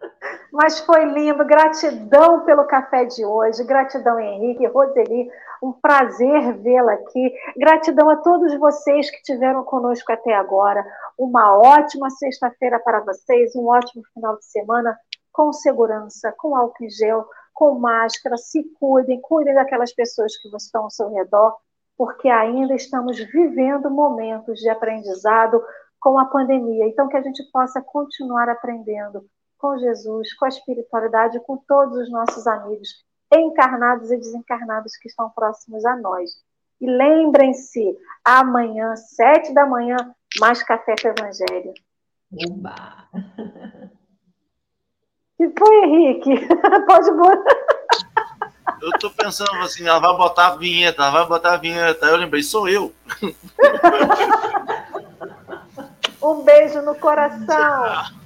[0.54, 5.28] Mas foi lindo, gratidão pelo café de hoje, gratidão Henrique, Roseli,
[5.62, 10.86] um prazer vê-la aqui, gratidão a todos vocês que estiveram conosco até agora,
[11.18, 14.96] uma ótima sexta-feira para vocês, um ótimo final de semana,
[15.32, 20.84] com segurança, com álcool em gel, com máscara, se cuidem, cuidem daquelas pessoas que estão
[20.84, 21.56] ao seu redor,
[21.98, 25.64] porque ainda estamos vivendo momentos de aprendizado
[26.00, 26.88] com a pandemia.
[26.88, 29.26] Então, que a gente possa continuar aprendendo
[29.58, 32.90] com Jesus, com a espiritualidade, com todos os nossos amigos,
[33.34, 36.32] encarnados e desencarnados que estão próximos a nós.
[36.82, 39.96] E lembrem-se, amanhã, sete da manhã,
[40.40, 41.74] mais café com o Evangelho.
[42.50, 43.08] Oba!
[45.38, 46.48] que foi, Henrique?
[46.88, 47.56] Pode botar.
[48.82, 52.06] Eu tô pensando assim, ela vai botar a vinheta, ela vai botar a vinheta.
[52.06, 52.94] Eu lembrei, sou eu.
[56.22, 58.14] um beijo no coração.